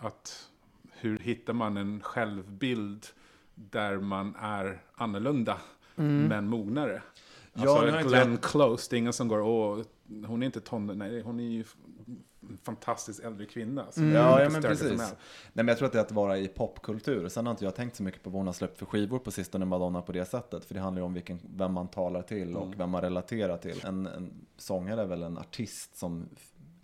[0.00, 0.48] att
[0.92, 3.06] hur hittar man en självbild
[3.54, 5.56] där man är annorlunda
[6.28, 7.02] men mognare.
[7.52, 9.82] Ja, Alltså nu har inte Glenn jag- Close, det är ingen som går, åh,
[10.26, 11.64] hon är inte tonår, nej, hon är ju
[12.48, 13.82] en fantastisk äldre kvinna.
[13.96, 14.88] är Ja, ja men precis.
[14.88, 15.16] som Nej, jag.
[15.52, 17.28] men jag tror att det är att vara i popkultur.
[17.28, 19.30] Sen har inte jag tänkt så mycket på vad hon har släppt för skivor på
[19.30, 20.64] sistone, Madonna, på det sättet.
[20.64, 23.80] För det handlar ju om vilken, vem man talar till och vem man relaterar till.
[23.84, 26.28] En, en sångare är väl en artist som,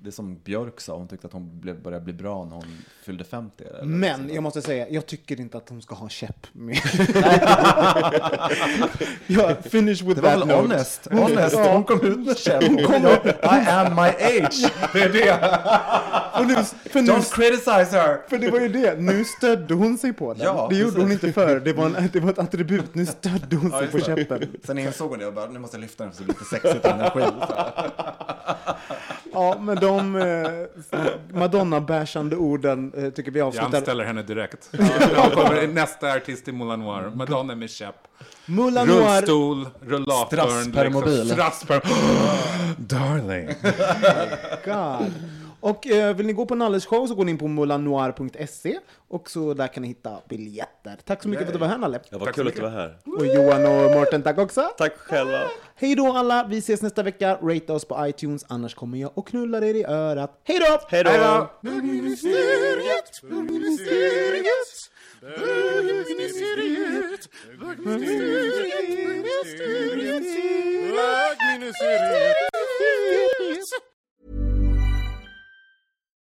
[0.07, 2.65] det är som Björk sa, hon tyckte att hon blev, började bli bra när hon
[3.03, 3.65] fyllde 50.
[3.65, 6.77] Eller Men jag måste säga, jag tycker inte att hon ska ha käpp med.
[9.27, 10.55] ja, finish with Det that note.
[10.55, 11.57] honest, honest.
[11.57, 12.63] Hon kom ut med käpp.
[12.63, 14.73] I am my age.
[14.93, 15.39] Det är det.
[16.41, 16.55] Och nu,
[16.91, 18.18] för, nu, Don't criticize her.
[18.28, 20.43] för det var ju det, nu stödde hon sig på den.
[20.43, 21.03] Ja, det gjorde precis.
[21.03, 22.95] hon inte förr, det var, en, det var ett attribut.
[22.95, 24.49] Nu stödde hon sig på käppen.
[24.64, 26.84] Sen insåg hon det och bara, nu måste jag lyfta den för så lite sexigt
[26.84, 27.24] och energi.
[29.32, 30.51] Ja, men de eh,
[31.32, 33.76] Madonna-bashande orden eh, tycker vi Jag avslutar.
[33.76, 34.70] anställer henne direkt.
[35.72, 37.11] Nästa artist i Moulin Noir.
[37.14, 37.95] Madonna med käpp.
[38.47, 39.16] Moulin Noir.
[39.16, 40.26] Rullstol, rullatorn.
[40.39, 41.30] Strasspermobil.
[41.30, 41.82] Strassper...
[42.76, 43.49] Darling.
[44.64, 45.12] God.
[45.67, 49.31] Och eh, vill ni gå på Nalles show så går ni in på moulinoir.se och
[49.31, 50.99] så där kan ni hitta biljetter.
[51.05, 52.01] Tack så mycket för att du var här Nalle.
[52.11, 52.99] Ja, vad Tack kul att du var här.
[53.05, 54.62] Och Johan och Mårten, tack också.
[54.79, 55.41] Tack själva.
[55.75, 57.39] Hej då alla, vi ses nästa vecka.
[57.43, 60.41] Rate oss på iTunes, annars kommer jag och knullar er i örat.
[60.45, 60.81] Hej då!
[60.89, 61.51] Hej då!